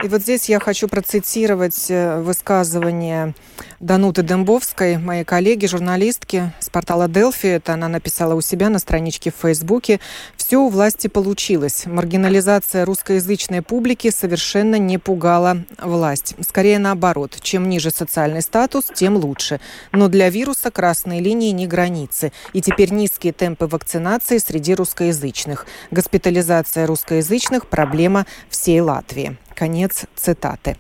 И 0.04 0.08
вот 0.10 0.22
здесь 0.22 0.48
я 0.48 0.60
хочу 0.60 0.88
процитировать 0.88 1.90
э, 1.90 2.22
высказывание 2.22 3.34
Дануты 3.80 4.22
Дембовской, 4.22 4.98
моей 4.98 5.24
коллеги, 5.24 5.66
журналистки 5.66 6.52
с 6.60 6.70
портала 6.70 7.08
Делфи. 7.08 7.48
Это 7.48 7.74
она 7.74 7.88
написала 7.88 8.36
у 8.36 8.42
себя 8.42 8.70
на 8.70 8.78
страничке 8.78 9.32
в 9.32 9.42
Фейсбуке. 9.42 10.00
Все 10.48 10.62
у 10.62 10.70
власти 10.70 11.08
получилось. 11.08 11.86
Маргинализация 11.86 12.86
русскоязычной 12.86 13.62
публики 13.62 14.10
совершенно 14.12 14.78
не 14.78 14.98
пугала 14.98 15.66
власть. 15.78 16.36
Скорее 16.40 16.80
наоборот. 16.80 17.38
Чем 17.42 17.68
ниже 17.68 17.92
социальный 17.92 18.42
статус, 18.42 18.86
тем 18.96 19.18
лучше. 19.18 19.60
Но 19.92 20.08
для 20.08 20.30
вируса 20.30 20.72
красные 20.72 21.20
линии 21.20 21.52
не 21.52 21.68
границы. 21.68 22.32
И 22.54 22.62
теперь 22.62 22.94
низкие 22.94 23.34
темпы 23.34 23.68
вакцинации 23.68 24.38
среди 24.38 24.74
русскоязычных. 24.74 25.66
Госпитализация 25.92 26.88
русскоязычных– 26.88 27.68
проблема 27.70 28.26
всей 28.50 28.80
Латвии. 28.80 29.36
Конец 29.54 30.06
цитаты. 30.16 30.78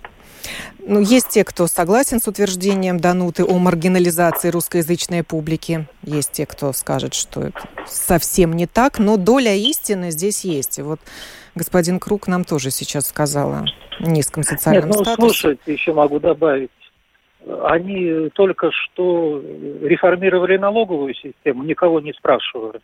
Ну, 0.79 1.01
есть 1.01 1.29
те, 1.29 1.43
кто 1.43 1.67
согласен 1.67 2.19
с 2.19 2.27
утверждением 2.27 2.99
Дануты 2.99 3.43
о 3.43 3.57
маргинализации 3.57 4.49
русскоязычной 4.49 5.23
публики. 5.23 5.87
Есть 6.03 6.31
те, 6.33 6.45
кто 6.45 6.71
скажет, 6.73 7.13
что 7.13 7.41
это 7.41 7.59
совсем 7.85 8.53
не 8.53 8.67
так, 8.67 8.99
но 8.99 9.17
доля 9.17 9.53
истины 9.53 10.11
здесь 10.11 10.45
есть. 10.45 10.79
И 10.79 10.81
вот 10.81 10.99
господин 11.55 11.99
Круг 11.99 12.27
нам 12.27 12.43
тоже 12.45 12.71
сейчас 12.71 13.07
сказал 13.07 13.51
о 13.51 13.65
низком 13.99 14.43
социальном 14.43 14.89
Нет, 14.89 14.97
ну, 14.97 15.03
статусе. 15.03 15.17
слушайте, 15.17 15.73
еще 15.73 15.93
могу 15.93 16.19
добавить. 16.19 16.71
Они 17.63 18.29
только 18.33 18.71
что 18.71 19.41
реформировали 19.81 20.57
налоговую 20.57 21.13
систему, 21.15 21.63
никого 21.63 21.99
не 21.99 22.13
спрашивали 22.13 22.81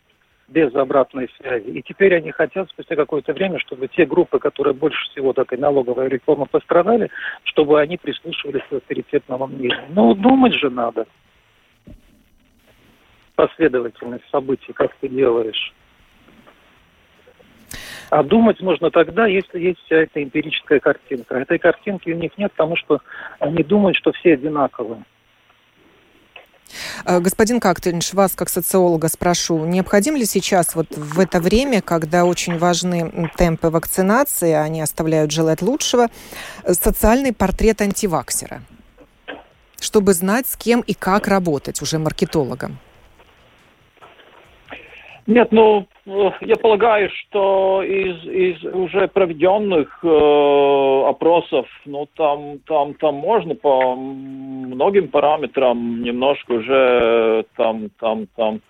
без 0.53 0.73
обратной 0.75 1.29
связи. 1.37 1.69
И 1.69 1.81
теперь 1.81 2.15
они 2.15 2.31
хотят 2.31 2.69
спустя 2.69 2.95
какое-то 2.95 3.33
время, 3.33 3.59
чтобы 3.59 3.87
те 3.87 4.05
группы, 4.05 4.37
которые 4.37 4.75
больше 4.75 5.03
всего 5.09 5.33
такой 5.33 5.57
налоговой 5.57 6.07
реформы 6.09 6.45
пострадали, 6.45 7.09
чтобы 7.43 7.81
они 7.81 7.97
прислушивались 7.97 8.61
к 8.69 8.73
авторитетному 8.73 9.47
мнению. 9.47 9.85
Ну, 9.89 10.13
думать 10.13 10.53
же 10.53 10.69
надо. 10.69 11.07
Последовательность 13.35 14.29
событий, 14.31 14.73
как 14.73 14.93
ты 15.01 15.09
делаешь. 15.09 15.73
А 18.11 18.21
думать 18.21 18.61
можно 18.61 18.91
тогда, 18.91 19.25
если 19.25 19.59
есть 19.59 19.79
вся 19.85 19.95
эта 20.03 20.21
эмпирическая 20.21 20.79
картинка. 20.79 21.35
Этой 21.35 21.57
картинки 21.57 22.11
у 22.11 22.15
них 22.15 22.37
нет, 22.37 22.51
потому 22.51 22.75
что 22.75 22.99
они 23.39 23.63
думают, 23.63 23.97
что 23.97 24.11
все 24.11 24.33
одинаковые. 24.33 25.03
Э, 27.05 27.19
господин 27.19 27.59
Кактынш, 27.59 28.13
вас 28.13 28.33
как 28.35 28.49
социолога 28.49 29.09
спрошу, 29.09 29.65
необходим 29.65 30.15
ли 30.15 30.25
сейчас 30.25 30.75
вот 30.75 30.87
в 30.95 31.19
это 31.19 31.39
время, 31.39 31.81
когда 31.81 32.25
очень 32.25 32.57
важны 32.57 33.29
темпы 33.37 33.69
вакцинации, 33.69 34.53
они 34.53 34.81
оставляют 34.81 35.31
желать 35.31 35.61
лучшего, 35.61 36.07
социальный 36.65 37.33
портрет 37.33 37.81
антиваксера, 37.81 38.61
чтобы 39.79 40.13
знать, 40.13 40.47
с 40.47 40.55
кем 40.55 40.81
и 40.81 40.93
как 40.93 41.27
работать 41.27 41.81
уже 41.81 41.99
маркетологом? 41.99 42.79
Нет, 45.25 45.51
ну, 45.51 45.87
я 46.05 46.55
полагаю, 46.57 47.09
что 47.09 47.81
из, 47.81 48.25
из 48.25 48.63
уже 48.65 49.07
проведенных 49.07 49.99
э, 50.03 51.03
опросов, 51.07 51.67
ну, 51.85 52.07
там, 52.15 52.59
там, 52.67 52.93
там 52.95 53.15
можно 53.15 53.55
по 53.55 53.95
многим 53.95 55.07
параметрам 55.07 56.01
немножко 56.01 56.51
уже 56.53 57.45
там, 57.55 57.89
там, 57.99 58.27
там, 58.35 58.61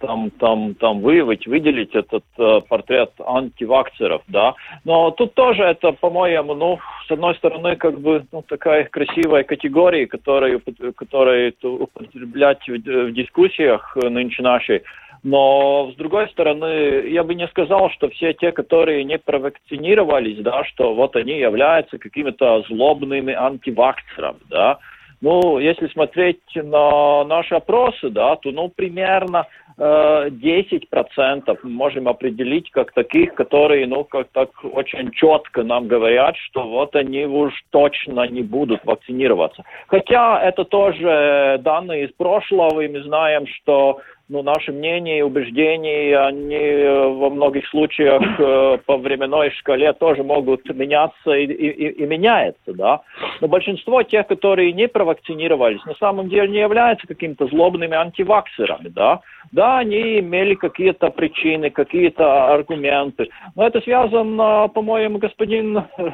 там, 0.00 0.30
там, 0.32 0.74
там 0.74 1.00
выявить, 1.00 1.46
выделить 1.46 1.94
этот 1.94 2.24
э, 2.36 2.60
портрет 2.68 3.12
антивакцеров, 3.24 4.22
да. 4.26 4.54
Но 4.84 5.12
тут 5.12 5.34
тоже 5.34 5.62
это, 5.62 5.92
по-моему, 5.92 6.54
ну, 6.54 6.80
с 7.06 7.10
одной 7.12 7.36
стороны, 7.36 7.76
как 7.76 8.00
бы, 8.00 8.26
ну, 8.32 8.42
такая 8.42 8.84
красивая 8.84 9.44
категория, 9.44 10.08
которую, 10.08 10.60
которую 10.96 11.54
употреблять 11.62 12.66
в, 12.66 12.72
в 12.72 13.12
дискуссиях 13.12 13.96
нынче 13.96 14.42
нашей, 14.42 14.82
но, 15.22 15.90
с 15.92 15.96
другой 15.96 16.28
стороны, 16.30 17.08
я 17.08 17.22
бы 17.22 17.34
не 17.34 17.46
сказал, 17.48 17.90
что 17.90 18.08
все 18.10 18.32
те, 18.32 18.50
которые 18.50 19.04
не 19.04 19.18
провакцинировались, 19.18 20.38
да, 20.38 20.64
что 20.64 20.94
вот 20.94 21.14
они 21.14 21.38
являются 21.38 21.98
какими-то 21.98 22.64
злобными 22.68 23.32
антивакцерами, 23.32 24.40
да. 24.50 24.78
Ну, 25.20 25.60
если 25.60 25.86
смотреть 25.86 26.40
на 26.56 27.22
наши 27.22 27.54
опросы, 27.54 28.10
да, 28.10 28.34
то, 28.34 28.50
ну, 28.50 28.68
примерно 28.68 29.46
э, 29.78 30.30
10% 30.30 31.58
мы 31.62 31.70
можем 31.70 32.08
определить 32.08 32.68
как 32.72 32.90
таких, 32.90 33.34
которые, 33.34 33.86
ну, 33.86 34.02
как 34.02 34.26
так 34.32 34.50
очень 34.64 35.12
четко 35.12 35.62
нам 35.62 35.86
говорят, 35.86 36.36
что 36.36 36.64
вот 36.68 36.96
они 36.96 37.24
уж 37.26 37.54
точно 37.70 38.26
не 38.26 38.42
будут 38.42 38.84
вакцинироваться. 38.84 39.62
Хотя 39.86 40.42
это 40.42 40.64
тоже 40.64 41.60
данные 41.62 42.06
из 42.06 42.12
прошлого, 42.14 42.80
и 42.80 42.88
мы 42.88 43.04
знаем, 43.04 43.46
что 43.46 44.00
ну, 44.32 44.42
наши 44.42 44.72
мнения 44.72 45.18
и 45.18 45.22
убеждения, 45.22 46.18
они 46.18 46.54
э, 46.54 47.06
во 47.06 47.28
многих 47.28 47.68
случаях 47.68 48.22
э, 48.40 48.78
по 48.86 48.96
временной 48.96 49.50
шкале 49.50 49.92
тоже 49.92 50.22
могут 50.22 50.66
меняться 50.74 51.32
и, 51.32 51.44
и, 51.44 51.88
и 52.02 52.06
меняются, 52.06 52.72
да. 52.72 53.02
Но 53.42 53.48
большинство 53.48 54.02
тех, 54.02 54.26
которые 54.26 54.72
не 54.72 54.88
провакцинировались, 54.88 55.84
на 55.84 55.94
самом 55.96 56.30
деле 56.30 56.48
не 56.48 56.60
являются 56.60 57.06
какими-то 57.06 57.46
злобными 57.48 57.94
антиваксерами, 57.94 58.88
да. 58.88 59.20
Да, 59.52 59.80
они 59.80 60.20
имели 60.20 60.54
какие-то 60.54 61.10
причины, 61.10 61.68
какие-то 61.68 62.54
аргументы. 62.54 63.28
Но 63.54 63.66
это 63.66 63.82
связано, 63.82 64.68
по-моему, 64.68 65.18
господин 65.18 65.76
э, 65.98 66.10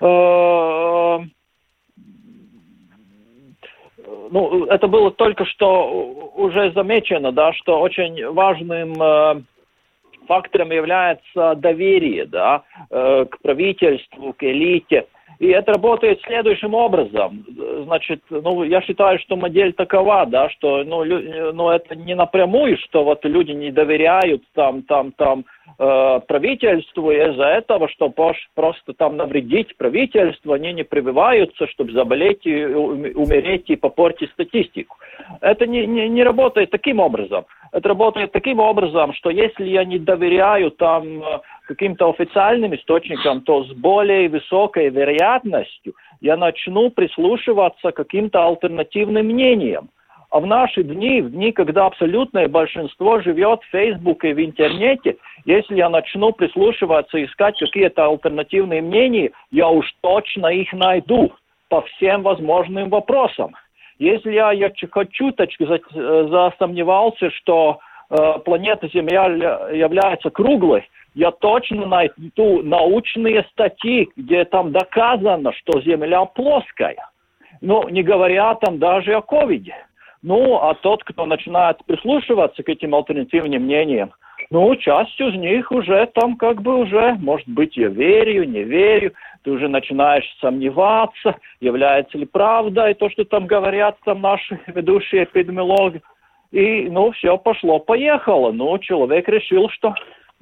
э 0.00 1.18
ну, 4.30 4.64
это 4.66 4.88
было 4.88 5.10
только 5.10 5.44
что 5.44 6.30
уже 6.34 6.72
замечено, 6.72 7.32
да, 7.32 7.52
что 7.52 7.80
очень 7.80 8.26
важным 8.32 8.94
э, 9.00 9.42
фактором 10.26 10.70
является 10.70 11.54
доверие, 11.56 12.26
да, 12.26 12.62
э, 12.90 13.26
к 13.30 13.40
правительству, 13.40 14.32
к 14.32 14.42
элите. 14.42 15.06
И 15.38 15.48
это 15.48 15.72
работает 15.72 16.20
следующим 16.22 16.74
образом. 16.74 17.44
Значит, 17.84 18.22
ну, 18.30 18.62
я 18.62 18.80
считаю, 18.82 19.18
что 19.18 19.36
модель 19.36 19.72
такова, 19.72 20.26
да, 20.26 20.48
что, 20.50 20.84
ну, 20.84 21.02
лю, 21.02 21.52
ну, 21.52 21.70
это 21.70 21.96
не 21.96 22.14
напрямую, 22.14 22.78
что 22.78 23.04
вот 23.04 23.24
люди 23.24 23.52
не 23.52 23.70
доверяют 23.70 24.42
там, 24.54 24.82
там, 24.82 25.12
там, 25.12 25.44
э, 25.78 26.20
правительству, 26.26 27.10
из-за 27.10 27.46
этого, 27.46 27.88
что 27.88 28.10
просто 28.10 28.92
там 28.92 29.16
навредить 29.16 29.76
правительству, 29.76 30.52
они 30.52 30.72
не 30.72 30.84
прививаются, 30.84 31.66
чтобы 31.68 31.92
заболеть 31.92 32.46
и 32.46 32.64
умереть 32.64 33.70
и 33.70 33.76
попортить 33.76 34.30
статистику. 34.30 34.96
Это 35.40 35.66
не, 35.66 35.86
не, 35.86 36.08
не 36.08 36.22
работает 36.22 36.70
таким 36.70 37.00
образом. 37.00 37.44
Это 37.72 37.88
работает 37.88 38.30
таким 38.30 38.60
образом, 38.60 39.12
что 39.14 39.30
если 39.30 39.64
я 39.64 39.84
не 39.84 39.98
доверяю 39.98 40.70
там 40.70 41.22
э, 41.22 41.40
каким-то 41.66 42.10
официальным 42.10 42.74
источникам, 42.74 43.40
то 43.40 43.64
с 43.64 43.72
более 43.72 44.28
высокой 44.28 44.90
вероятностью 44.90 45.94
я 46.20 46.36
начну 46.36 46.90
прислушиваться 46.90 47.92
к 47.92 47.96
каким-то 47.96 48.46
альтернативным 48.46 49.26
мнениям. 49.26 49.88
А 50.30 50.40
в 50.40 50.46
наши 50.46 50.82
дни, 50.82 51.22
в 51.22 51.30
дни, 51.30 51.52
когда 51.52 51.86
абсолютное 51.86 52.48
большинство 52.48 53.20
живет 53.20 53.60
в 53.62 53.70
Фейсбуке 53.70 54.34
в 54.34 54.44
интернете, 54.44 55.16
если 55.44 55.76
я 55.76 55.88
начну 55.88 56.32
прислушиваться, 56.32 57.24
искать 57.24 57.56
какие-то 57.58 58.08
альтернативные 58.08 58.82
мнения, 58.82 59.30
я 59.52 59.68
уж 59.68 59.86
точно 60.00 60.48
их 60.48 60.72
найду 60.72 61.32
по 61.68 61.82
всем 61.82 62.22
возможным 62.22 62.88
вопросам. 62.88 63.54
Если 64.00 64.32
я, 64.32 64.50
я 64.50 64.70
чуточку 64.70 65.66
засомневался, 65.92 67.30
что 67.30 67.78
э, 68.10 68.38
планета 68.44 68.88
Земля 68.88 69.26
является 69.72 70.30
круглой, 70.30 70.88
я 71.14 71.30
точно 71.30 71.86
найду 71.86 72.62
научные 72.62 73.44
статьи, 73.52 74.08
где 74.16 74.44
там 74.44 74.72
доказано, 74.72 75.52
что 75.52 75.80
Земля 75.80 76.24
плоская. 76.24 77.08
Ну, 77.60 77.88
не 77.88 78.02
говоря 78.02 78.54
там 78.56 78.78
даже 78.78 79.14
о 79.14 79.22
ковиде. 79.22 79.74
Ну, 80.22 80.56
а 80.56 80.74
тот, 80.74 81.04
кто 81.04 81.26
начинает 81.26 81.84
прислушиваться 81.84 82.62
к 82.62 82.68
этим 82.68 82.94
альтернативным 82.94 83.62
мнениям, 83.62 84.12
ну, 84.50 84.74
часть 84.76 85.18
из 85.20 85.34
них 85.34 85.70
уже 85.70 86.06
там 86.14 86.36
как 86.36 86.62
бы 86.62 86.76
уже, 86.76 87.14
может 87.14 87.48
быть, 87.48 87.76
я 87.76 87.88
верю, 87.88 88.44
не 88.44 88.62
верю, 88.62 89.12
ты 89.42 89.50
уже 89.50 89.68
начинаешь 89.68 90.24
сомневаться, 90.40 91.36
является 91.60 92.18
ли 92.18 92.24
правдой 92.24 92.94
то, 92.94 93.08
что 93.10 93.24
там 93.24 93.46
говорят 93.46 93.96
там 94.04 94.20
наши 94.20 94.58
ведущие 94.66 95.24
эпидемиологи. 95.24 96.02
И, 96.50 96.88
ну, 96.88 97.10
все 97.12 97.36
пошло-поехало. 97.36 98.52
Ну, 98.52 98.78
человек 98.78 99.28
решил, 99.28 99.68
что 99.70 99.94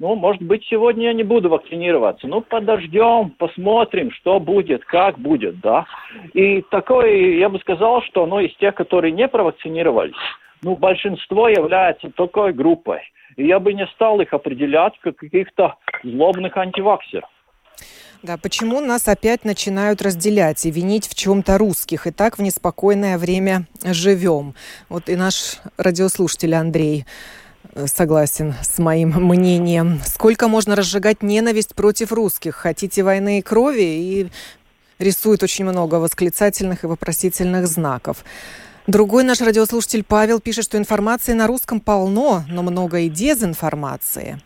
ну, 0.03 0.15
может 0.15 0.41
быть, 0.41 0.65
сегодня 0.69 1.05
я 1.05 1.13
не 1.13 1.23
буду 1.23 1.47
вакцинироваться. 1.47 2.27
Ну, 2.27 2.41
подождем, 2.41 3.29
посмотрим, 3.37 4.11
что 4.11 4.37
будет, 4.37 4.83
как 4.83 5.17
будет, 5.17 5.61
да. 5.61 5.85
И 6.33 6.61
такой, 6.71 7.37
я 7.37 7.47
бы 7.47 7.57
сказал, 7.59 8.01
что, 8.01 8.25
ну, 8.25 8.41
из 8.41 8.53
тех, 8.57 8.75
которые 8.75 9.13
не 9.13 9.29
провакцинировались, 9.29 10.11
ну, 10.61 10.75
большинство 10.75 11.47
является 11.47 12.09
такой 12.17 12.51
группой. 12.51 12.99
И 13.37 13.47
я 13.47 13.61
бы 13.61 13.71
не 13.71 13.87
стал 13.95 14.19
их 14.19 14.33
определять 14.33 14.91
как 14.99 15.15
каких-то 15.15 15.75
злобных 16.03 16.57
антиваксеров. 16.57 17.29
Да, 18.23 18.35
почему 18.37 18.81
нас 18.81 19.07
опять 19.07 19.45
начинают 19.45 20.01
разделять 20.01 20.65
и 20.65 20.71
винить 20.71 21.07
в 21.07 21.15
чем-то 21.15 21.57
русских? 21.57 22.07
И 22.07 22.11
так 22.11 22.37
в 22.37 22.41
неспокойное 22.41 23.17
время 23.17 23.67
живем. 23.85 24.53
Вот 24.89 25.07
и 25.07 25.15
наш 25.15 25.61
радиослушатель 25.77 26.55
Андрей 26.55 27.05
согласен 27.85 28.55
с 28.61 28.77
моим 28.77 29.09
мнением. 29.09 30.01
Сколько 30.05 30.47
можно 30.47 30.75
разжигать 30.75 31.23
ненависть 31.23 31.75
против 31.75 32.11
русских? 32.11 32.55
Хотите 32.55 33.03
войны 33.03 33.39
и 33.39 33.41
крови? 33.41 33.81
И 33.81 34.27
рисует 34.99 35.43
очень 35.43 35.65
много 35.65 35.95
восклицательных 35.95 36.83
и 36.83 36.87
вопросительных 36.87 37.67
знаков. 37.67 38.23
Другой 38.85 39.23
наш 39.23 39.41
радиослушатель 39.41 40.03
Павел 40.03 40.39
пишет, 40.39 40.65
что 40.65 40.77
информации 40.77 41.33
на 41.33 41.47
русском 41.47 41.79
полно, 41.79 42.43
но 42.49 42.63
много 42.63 42.99
и 42.99 43.09
дезинформации. 43.09 44.41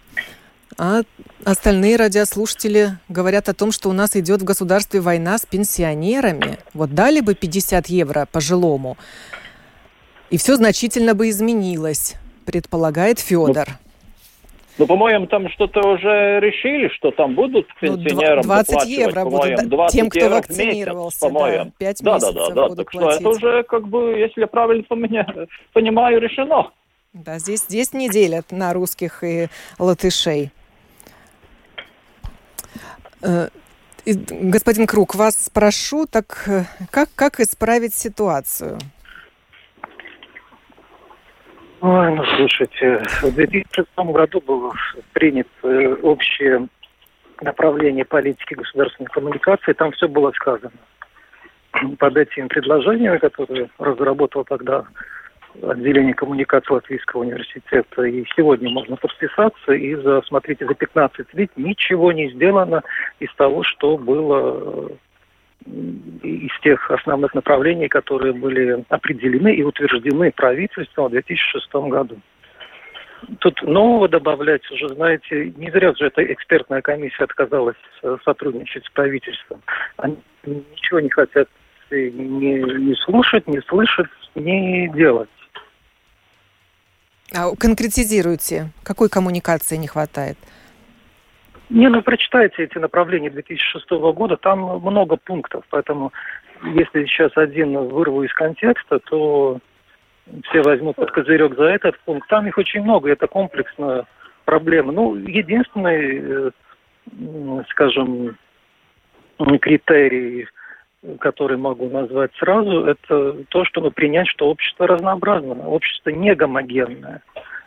А 0.78 1.02
остальные 1.44 1.96
радиослушатели 1.96 3.00
говорят 3.10 3.50
о 3.50 3.56
том, 3.56 3.72
что 3.72 3.90
у 3.90 3.94
нас 3.94 4.16
идет 4.16 4.42
в 4.42 4.46
государстве 4.46 5.02
война 5.02 5.40
с 5.40 5.46
пенсионерами. 5.46 6.60
Вот 6.76 6.94
дали 6.94 7.20
бы 7.22 7.34
50 7.34 7.88
евро 7.88 8.28
пожилому, 8.32 8.96
и 10.30 10.38
все 10.38 10.56
значительно 10.56 11.16
бы 11.16 11.30
изменилось, 11.30 12.14
предполагает 12.48 13.20
Федор. 13.20 13.68
Ну, 14.78 14.88
по-моему, 14.88 15.28
там 15.28 15.50
что-то 15.50 15.82
уже 15.88 16.40
решили, 16.40 16.88
что 16.90 17.12
там 17.12 17.36
будут 17.36 17.68
ну, 17.82 17.98
пенсионерам 17.98 18.44
20 18.44 18.86
евро 18.86 19.26
будут 19.26 19.68
20 19.70 19.94
тем, 19.94 20.10
кто 20.10 20.30
вакцинировался, 20.30 21.28
по-моему. 21.28 21.66
Да, 21.66 21.72
5 21.80 22.04
да, 22.04 22.20
да, 22.20 22.32
да, 22.32 22.50
да. 22.50 22.76
Так 22.76 22.92
платить. 22.92 22.92
что 22.92 23.10
это 23.10 23.30
уже, 23.30 23.64
как 23.64 23.88
бы, 23.88 24.20
если 24.20 24.42
я 24.42 24.48
правильно 24.48 24.84
понимаю, 25.74 26.22
решено. 26.22 26.72
Да, 27.14 27.40
здесь, 27.40 27.64
здесь 27.64 27.94
не 27.94 28.10
делят 28.10 28.52
на 28.52 28.72
русских 28.74 29.24
и 29.24 29.48
латышей. 29.80 30.52
Э, 33.24 33.50
господин 34.06 34.86
Круг, 34.86 35.16
вас 35.16 35.46
спрошу, 35.46 36.06
так 36.06 36.44
э, 36.48 36.66
как, 36.92 37.10
как 37.16 37.40
исправить 37.40 37.96
ситуацию? 37.96 38.78
Ой, 41.80 42.16
ну, 42.16 42.24
слушайте, 42.38 43.04
в 43.22 43.36
2006 43.36 43.88
году 43.98 44.42
было 44.42 44.74
принято 45.14 45.50
э, 45.64 45.94
общее 46.02 46.68
направление 47.42 48.04
политики 48.04 48.56
государственной 48.56 49.08
коммуникации, 49.08 49.74
там 49.74 49.92
все 49.92 50.08
было 50.08 50.32
сказано. 50.32 50.74
Под 52.00 52.18
этими 52.18 52.48
предложениями, 52.48 53.18
которые 53.18 53.70
разработал 53.78 54.44
тогда 54.44 54.86
отделение 55.62 56.16
коммуникации 56.16 56.74
Латвийского 56.74 57.22
университета. 57.22 58.04
И 58.04 58.26
сегодня 58.36 58.70
можно 58.70 58.96
подписаться. 58.96 59.74
И 59.74 59.96
за, 59.96 60.22
смотрите, 60.24 60.66
за 60.66 60.74
15 60.74 61.34
лет 61.34 61.52
ничего 61.56 62.12
не 62.12 62.30
сделано 62.32 62.82
из 63.20 63.34
того, 63.36 63.64
что 63.64 63.98
было 63.98 64.92
из 65.66 66.52
тех 66.62 66.90
основных 66.92 67.34
направлений, 67.34 67.88
которые 67.88 68.34
были 68.34 68.86
определены 68.90 69.54
и 69.54 69.64
утверждены 69.64 70.32
правительством 70.32 71.08
в 71.08 71.12
2006 71.12 71.74
году. 71.90 72.18
Тут 73.40 73.62
нового 73.64 74.08
добавлять 74.08 74.70
уже, 74.72 74.90
знаете, 74.90 75.52
не 75.58 75.72
зря 75.72 75.94
же 75.96 76.06
эта 76.06 76.22
экспертная 76.32 76.82
комиссия 76.82 77.24
отказалась 77.24 77.78
сотрудничать 78.24 78.86
с 78.86 78.90
правительством. 78.92 79.62
Они 79.98 80.18
ничего 80.46 81.00
не 81.00 81.10
хотят 81.10 81.50
не, 81.92 82.62
не 82.62 82.96
слушать, 82.96 83.48
не 83.48 83.62
слышать, 83.62 84.08
не 84.36 84.90
делать. 84.90 85.30
А 87.36 87.54
конкретизируйте, 87.56 88.72
какой 88.84 89.10
коммуникации 89.10 89.76
не 89.76 89.88
хватает? 89.88 90.38
Не, 91.70 91.90
ну 91.90 92.02
прочитайте 92.02 92.64
эти 92.64 92.78
направления 92.78 93.30
2006 93.30 93.90
года, 93.90 94.38
там 94.38 94.80
много 94.80 95.18
пунктов, 95.18 95.66
поэтому 95.70 96.14
если 96.64 97.06
сейчас 97.06 97.32
один 97.36 97.78
вырву 97.78 98.24
из 98.24 98.34
контекста, 98.34 99.00
то 99.00 99.60
все 100.46 100.62
возьмут 100.62 100.96
под 100.96 101.12
козырек 101.12 101.56
за 101.56 101.66
этот 101.66 102.00
пункт. 102.00 102.28
Там 102.30 102.48
их 102.48 102.58
очень 102.58 102.82
много, 102.82 103.12
это 103.12 103.28
комплексная 103.28 104.06
проблема. 104.46 104.92
Ну, 104.92 105.16
единственный, 105.16 106.52
э, 107.20 107.64
скажем, 107.70 108.38
критерий 109.62 110.48
который 111.20 111.58
могу 111.58 111.90
назвать 111.90 112.32
сразу, 112.38 112.86
это 112.86 113.44
то, 113.50 113.66
чтобы 113.66 113.92
принять, 113.92 114.28
что 114.28 114.50
общество 114.50 114.88
разнообразное, 114.88 115.66
общество 115.66 116.10
не 116.10 116.34
гомогенное. 116.36 117.22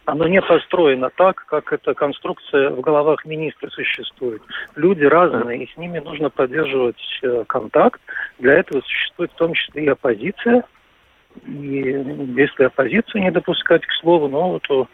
Оно 0.06 0.26
не 0.26 0.40
построено 0.40 1.10
так, 1.10 1.44
как 1.46 1.72
эта 1.72 1.94
конструкция 1.94 2.70
в 2.70 2.80
головах 2.80 3.24
министра 3.24 3.68
существует. 3.70 4.42
Люди 4.74 5.04
разные, 5.04 5.64
и 5.64 5.72
с 5.72 5.76
ними 5.76 5.98
нужно 5.98 6.30
поддерживать 6.30 7.00
э, 7.22 7.44
контакт. 7.46 8.00
Для 8.38 8.54
этого 8.54 8.80
существует 8.80 9.30
в 9.32 9.36
том 9.36 9.54
числе 9.54 9.84
и 9.84 9.88
оппозиция. 9.88 10.64
И 11.46 12.04
если 12.36 12.64
оппозицию 12.64 13.22
не 13.22 13.30
допускать 13.30 13.86
к 13.86 13.92
слову, 14.00 14.28
ну, 14.28 14.58
то 14.60 14.88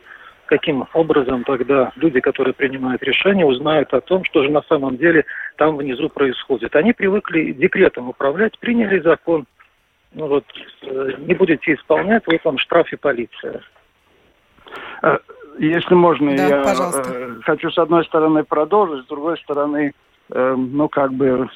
каким 0.47 0.87
образом 0.93 1.45
тогда 1.45 1.93
люди, 1.97 2.21
которые 2.21 2.55
принимают 2.55 3.03
решения, 3.03 3.45
узнают 3.45 3.93
о 3.95 4.01
том, 4.01 4.25
что 4.25 4.43
же 4.43 4.51
на 4.51 4.63
самом 4.63 4.97
деле 4.97 5.25
там 5.57 5.77
внизу 5.77 6.09
происходит. 6.09 6.75
Они 6.77 6.93
привыкли 6.93 7.53
декретом 7.53 8.09
управлять, 8.09 8.59
приняли 8.59 9.01
закон, 9.01 9.47
ну 10.13 10.29
вот, 10.29 10.45
э, 10.83 11.13
не 11.19 11.35
будете 11.35 11.75
исполнять, 11.75 12.25
вот 12.27 12.45
вам 12.45 12.59
штраф 12.59 12.93
и 12.93 12.97
полиция. 12.97 13.63
Э, 15.03 15.19
если 15.59 15.95
можно, 15.95 16.37
да, 16.37 16.47
я 16.47 16.63
пожалуйста. 16.63 17.03
Э, 17.07 17.35
хочу 17.45 17.71
с 17.71 17.79
одной 17.79 18.05
стороны 18.05 18.45
продолжить, 18.45 19.05
с 19.05 19.09
другой 19.09 19.39
стороны 19.39 19.95
э, 20.31 20.55
ну, 20.57 20.89
как 20.89 21.13
бы, 21.13 21.49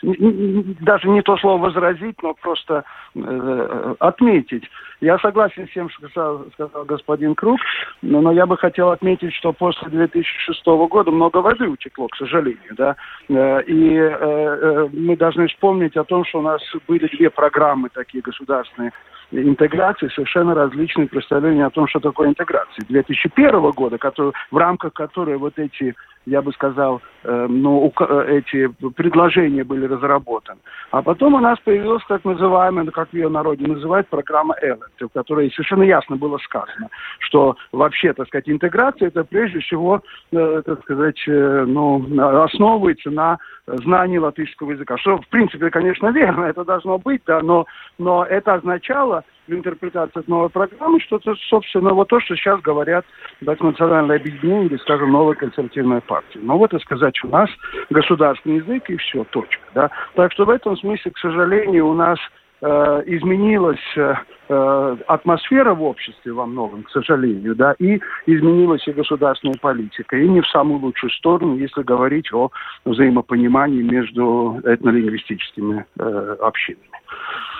даже 0.81 1.09
не 1.09 1.23
то 1.23 1.37
слово 1.37 1.63
возразить, 1.63 2.17
но 2.23 2.35
просто 2.35 2.85
э, 3.15 3.95
отметить. 3.99 4.65
Я 5.01 5.19
согласен 5.19 5.67
с 5.67 5.73
тем, 5.73 5.89
что 5.89 6.09
сказал, 6.09 6.47
сказал 6.53 6.85
господин 6.85 7.35
Круг, 7.35 7.59
но, 8.03 8.21
но 8.21 8.33
я 8.33 8.47
бы 8.47 8.57
хотел 8.57 8.91
отметить, 8.91 9.33
что 9.35 9.53
после 9.53 9.89
2006 9.89 10.67
года 10.67 11.11
много 11.11 11.39
воды 11.39 11.69
утекло, 11.69 12.09
к 12.09 12.17
сожалению, 12.17 12.75
да, 12.77 12.97
э, 13.29 13.63
и 13.63 13.95
э, 13.97 14.09
э, 14.11 14.89
мы 14.93 15.17
должны 15.17 15.49
вспомнить 15.49 15.97
о 15.97 16.05
том, 16.05 16.25
что 16.25 16.41
у 16.41 16.43
нас 16.43 16.61
были 16.87 17.09
две 17.17 17.31
программы 17.31 17.89
такие 17.89 18.23
государственные 18.23 18.93
интеграции, 19.33 20.09
совершенно 20.09 20.55
различные 20.55 21.07
представления 21.07 21.65
о 21.65 21.71
том, 21.71 21.87
что 21.87 22.01
такое 22.01 22.29
интеграция. 22.29 22.85
2001 22.89 23.71
года, 23.71 23.97
который, 23.97 24.33
в 24.51 24.57
рамках 24.57 24.93
которой 24.93 25.37
вот 25.39 25.59
эти 25.59 25.95
я 26.27 26.43
бы 26.43 26.53
сказал, 26.53 27.01
э, 27.20 27.20
ну, 27.25 27.93
э, 28.01 28.39
эти 28.39 28.69
предложения 28.97 29.65
были 29.65 29.87
разработаны. 29.87 30.61
А 30.91 31.03
потом 31.03 31.35
у 31.35 31.41
нас 31.41 31.59
появилась 31.61 32.03
так 32.09 32.25
называемая, 32.25 32.85
ну, 32.85 32.93
как 32.93 33.13
ее 33.13 33.29
народе 33.29 33.67
называют, 33.67 34.09
программа 34.09 34.55
ЭЛЭТ, 34.61 34.91
в 35.01 35.09
которой 35.09 35.51
совершенно 35.51 35.83
ясно 35.83 36.17
было 36.17 36.39
сказано, 36.39 36.89
что 37.19 37.57
вообще, 37.73 38.13
так 38.13 38.29
сказать, 38.29 38.49
интеграция 38.49 39.09
это 39.09 39.25
прежде 39.25 39.61
всего, 39.61 40.03
э, 40.33 40.63
так 40.65 40.81
сказать, 40.83 41.23
э, 41.27 41.65
ну, 41.67 42.05
основывается 42.43 43.11
на 43.11 43.39
знании 43.67 44.19
латышского 44.19 44.73
языка. 44.73 44.97
Что, 44.99 45.19
в 45.19 45.29
принципе, 45.29 45.71
конечно, 45.71 46.09
верно, 46.09 46.45
это 46.45 46.65
должно 46.65 46.99
быть, 46.99 47.23
да, 47.27 47.41
но, 47.41 47.67
но 47.99 48.25
это 48.25 48.55
означало, 48.55 49.25
интерпретации 49.53 50.23
новой 50.27 50.49
программы, 50.49 51.01
что 51.01 51.17
это, 51.17 51.35
собственно, 51.49 51.93
вот 51.93 52.09
то, 52.09 52.21
что 52.21 52.37
сейчас 52.37 52.61
говорят 52.61 53.05
так, 53.45 53.61
национальное 53.61 54.17
объединение 54.17 54.67
или, 54.67 54.77
скажем, 54.79 55.13
новая 55.13 55.35
консервативная 55.35 56.01
партия. 56.01 56.39
Но 56.43 56.59
вот 56.59 56.73
и 56.75 56.79
сказать, 56.81 57.10
у 57.23 57.29
нас 57.29 57.49
государственный 57.91 58.57
язык 58.57 58.89
и 58.91 58.97
все, 58.97 59.25
точка. 59.25 59.63
Да? 59.75 59.91
Так 60.15 60.33
что 60.33 60.45
в 60.45 60.51
этом 60.51 60.77
смысле, 60.77 61.11
к 61.11 61.19
сожалению, 61.19 61.89
у 61.89 61.95
нас 61.95 62.19
э, 62.63 63.03
изменилась 63.07 63.81
э, 63.97 64.15
э, 64.49 64.97
атмосфера 65.07 65.75
в 65.75 65.83
обществе 65.83 66.33
во 66.33 66.47
многом, 66.47 66.83
к 66.83 66.91
сожалению, 66.91 67.55
да, 67.55 67.75
и 67.79 68.01
изменилась 68.27 68.87
и 68.87 68.93
государственная 68.93 69.59
политика, 69.61 70.17
и 70.17 70.29
не 70.29 70.41
в 70.41 70.49
самую 70.49 70.81
лучшую 70.81 71.11
сторону, 71.11 71.57
если 71.57 71.83
говорить 71.83 72.33
о 72.33 72.51
взаимопонимании 72.85 73.83
между 73.83 74.61
этнолингвистическими 74.65 75.85
э, 75.99 76.37
общинами. 76.41 76.91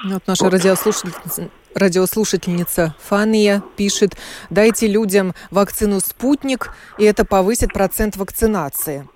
Ну, 0.05 0.15
вот 0.15 0.23
наша 0.27 0.45
вот. 0.45 0.53
радиослушательница, 0.53 1.51
радиослушательница 1.75 2.95
Фания 3.01 3.63
пишет, 3.77 4.17
дайте 4.49 4.89
людям 4.89 5.33
вакцину 5.51 6.01
«Спутник», 6.01 6.73
и 6.99 7.05
это 7.05 7.25
повысит 7.25 7.73
процент 7.73 8.17
вакцинации. 8.17 9.07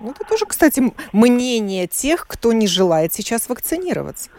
Ну, 0.00 0.10
это 0.10 0.24
тоже, 0.28 0.46
кстати, 0.46 0.92
мнение 1.12 1.86
тех, 1.86 2.26
кто 2.26 2.52
не 2.52 2.66
желает 2.66 3.12
сейчас 3.12 3.48
вакцинироваться. 3.48 4.30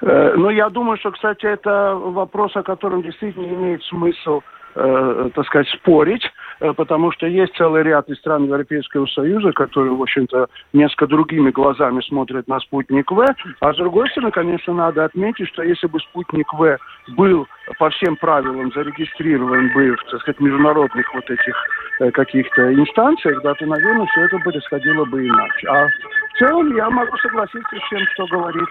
Э, 0.00 0.34
ну, 0.36 0.50
я 0.50 0.68
думаю, 0.70 0.98
что, 0.98 1.10
кстати, 1.10 1.46
это 1.46 1.94
вопрос, 1.94 2.56
о 2.56 2.62
котором 2.62 3.02
действительно 3.02 3.46
имеет 3.46 3.82
смысл 3.84 4.40
э, 4.74 5.30
так 5.34 5.46
сказать, 5.46 5.68
спорить, 5.68 6.22
э, 6.60 6.72
потому 6.72 7.12
что 7.12 7.26
есть 7.26 7.54
целый 7.56 7.82
ряд 7.82 8.08
из 8.08 8.18
стран 8.18 8.44
Европейского 8.44 9.06
Союза, 9.06 9.52
которые, 9.52 9.94
в 9.94 10.02
общем-то, 10.02 10.48
несколько 10.72 11.06
другими 11.06 11.50
глазами 11.50 12.00
смотрят 12.02 12.46
на 12.48 12.60
спутник 12.60 13.10
В. 13.10 13.26
А 13.60 13.72
с 13.72 13.76
другой 13.76 14.08
стороны, 14.10 14.32
конечно, 14.32 14.74
надо 14.74 15.04
отметить, 15.04 15.48
что 15.48 15.62
если 15.62 15.86
бы 15.86 15.98
спутник 16.00 16.52
В 16.52 16.78
был 17.16 17.46
по 17.78 17.90
всем 17.90 18.16
правилам 18.16 18.72
зарегистрирован 18.72 19.72
бы 19.72 19.96
в, 19.96 20.10
так 20.10 20.20
сказать, 20.20 20.40
международных 20.40 21.14
вот 21.14 21.30
этих 21.30 21.54
э, 22.00 22.10
каких-то 22.10 22.72
инстанциях, 22.74 23.42
да, 23.42 23.54
то, 23.54 23.66
наверное, 23.66 24.06
все 24.06 24.24
это 24.24 24.38
происходило 24.38 25.04
бы 25.04 25.26
иначе. 25.26 25.68
А 25.68 25.86
в 25.86 26.38
целом 26.38 26.76
я 26.76 26.90
могу 26.90 27.16
согласиться 27.18 27.76
с 27.76 27.88
тем, 27.90 28.00
что 28.14 28.26
говорит, 28.26 28.68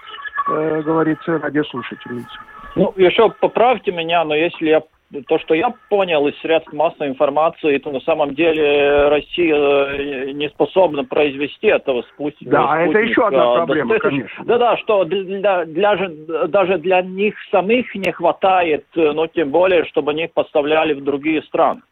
э, 0.50 0.82
говорит 0.82 1.18
радиослушательница. 1.26 2.38
Ну, 2.76 2.94
еще 2.96 3.30
поправьте 3.40 3.90
меня, 3.90 4.24
но 4.24 4.34
если 4.34 4.66
я 4.66 4.82
то, 5.26 5.38
что 5.40 5.54
я 5.54 5.74
понял 5.88 6.26
из 6.28 6.38
средств 6.40 6.72
массовой 6.72 7.08
информации, 7.08 7.78
то 7.78 7.90
на 7.90 8.00
самом 8.00 8.34
деле 8.34 9.08
Россия 9.08 9.56
э, 9.56 10.30
не 10.32 10.48
способна 10.50 11.04
произвести 11.04 11.66
этого 11.66 12.02
спутника. 12.02 12.52
Да, 12.52 12.82
спутника 12.82 12.98
это 12.98 13.08
еще 13.08 13.26
одна 13.26 13.54
проблема, 13.54 13.98
конечно. 13.98 14.44
Да-да, 14.44 14.76
что 14.76 15.04
для, 15.04 15.64
для, 15.64 16.10
даже 16.46 16.78
для 16.78 17.02
них 17.02 17.34
самих 17.50 17.94
не 17.94 18.12
хватает, 18.12 18.86
э, 18.94 19.12
но 19.12 19.26
тем 19.26 19.50
более, 19.50 19.84
чтобы 19.86 20.12
они 20.12 20.28
поставляли 20.32 20.94
в 20.94 21.02
другие 21.02 21.42
страны. 21.42 21.82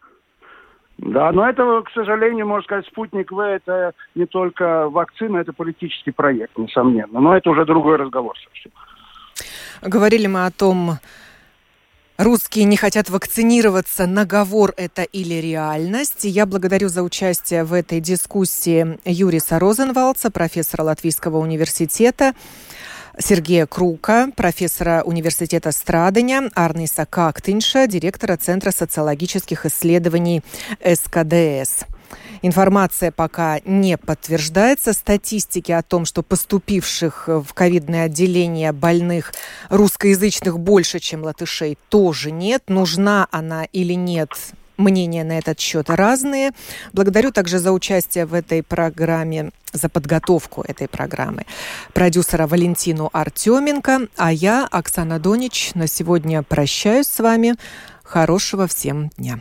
Да, 0.98 1.30
но 1.30 1.48
это, 1.48 1.82
к 1.82 1.90
сожалению, 1.92 2.46
можно 2.46 2.64
сказать, 2.64 2.86
спутник 2.86 3.30
В 3.30 3.38
это 3.38 3.92
не 4.16 4.26
только 4.26 4.88
вакцина, 4.88 5.38
это 5.38 5.52
политический 5.52 6.10
проект, 6.10 6.58
несомненно. 6.58 7.20
Но 7.20 7.36
это 7.36 7.50
уже 7.50 7.64
другой 7.64 7.96
разговор 7.96 8.34
совсем. 8.44 8.72
Говорили 9.80 10.26
мы 10.26 10.44
о 10.44 10.50
том, 10.50 10.98
Русские 12.18 12.64
не 12.64 12.76
хотят 12.76 13.10
вакцинироваться. 13.10 14.06
Наговор 14.06 14.74
это 14.76 15.02
или 15.02 15.34
реальность? 15.34 16.24
Я 16.24 16.46
благодарю 16.46 16.88
за 16.88 17.04
участие 17.04 17.62
в 17.62 17.72
этой 17.72 18.00
дискуссии 18.00 18.98
Юриса 19.04 19.60
Розенвалца, 19.60 20.28
профессора 20.32 20.82
Латвийского 20.82 21.38
университета, 21.38 22.34
Сергея 23.20 23.66
Крука, 23.66 24.30
профессора 24.34 25.02
университета 25.04 25.70
Страдания, 25.70 26.50
Арниса 26.56 27.06
Кактинша, 27.06 27.86
директора 27.86 28.36
Центра 28.36 28.72
социологических 28.72 29.64
исследований 29.66 30.42
СКДС. 30.84 31.84
Информация 32.42 33.10
пока 33.10 33.60
не 33.64 33.96
подтверждается. 33.96 34.92
Статистики 34.92 35.72
о 35.72 35.82
том, 35.82 36.04
что 36.04 36.22
поступивших 36.22 37.28
в 37.28 37.52
ковидное 37.54 38.04
отделение 38.04 38.72
больных 38.72 39.34
русскоязычных 39.68 40.58
больше, 40.58 40.98
чем 40.98 41.22
латышей, 41.22 41.78
тоже 41.88 42.30
нет. 42.30 42.64
Нужна 42.68 43.28
она 43.30 43.64
или 43.64 43.94
нет, 43.94 44.30
мнения 44.78 45.24
на 45.24 45.38
этот 45.38 45.60
счет 45.60 45.90
разные. 45.90 46.52
Благодарю 46.92 47.32
также 47.32 47.58
за 47.58 47.72
участие 47.72 48.24
в 48.24 48.34
этой 48.34 48.62
программе, 48.62 49.50
за 49.72 49.88
подготовку 49.88 50.64
этой 50.66 50.88
программы 50.88 51.44
продюсера 51.92 52.46
Валентину 52.46 53.10
Артеменко, 53.12 54.08
а 54.16 54.32
я, 54.32 54.66
Оксана 54.70 55.18
Донич, 55.18 55.72
на 55.74 55.86
сегодня 55.86 56.42
прощаюсь 56.42 57.06
с 57.06 57.18
вами. 57.18 57.56
Хорошего 58.02 58.66
всем 58.66 59.10
дня. 59.18 59.40